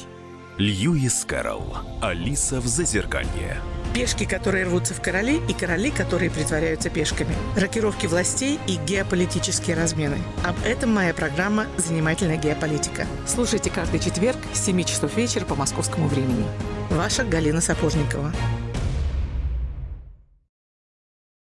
Льюис 0.57 1.25
Кэрролл. 1.25 1.77
Алиса 2.01 2.59
в 2.59 2.67
Зазеркалье. 2.67 3.61
Пешки, 3.93 4.25
которые 4.25 4.65
рвутся 4.65 4.93
в 4.93 5.01
короли, 5.01 5.39
и 5.47 5.53
короли, 5.53 5.91
которые 5.91 6.31
притворяются 6.31 6.89
пешками. 6.89 7.35
Рокировки 7.55 8.07
властей 8.07 8.59
и 8.67 8.75
геополитические 8.75 9.75
размены. 9.75 10.17
Об 10.43 10.55
этом 10.65 10.93
моя 10.93 11.13
программа 11.13 11.67
«Занимательная 11.77 12.37
геополитика». 12.37 13.05
Слушайте 13.27 13.69
каждый 13.69 13.99
четверг 13.99 14.37
с 14.53 14.65
7 14.65 14.83
часов 14.83 15.15
вечера 15.15 15.45
по 15.45 15.55
московскому 15.55 16.07
времени. 16.07 16.45
Ваша 16.89 17.23
Галина 17.23 17.61
Сапожникова. 17.61 18.33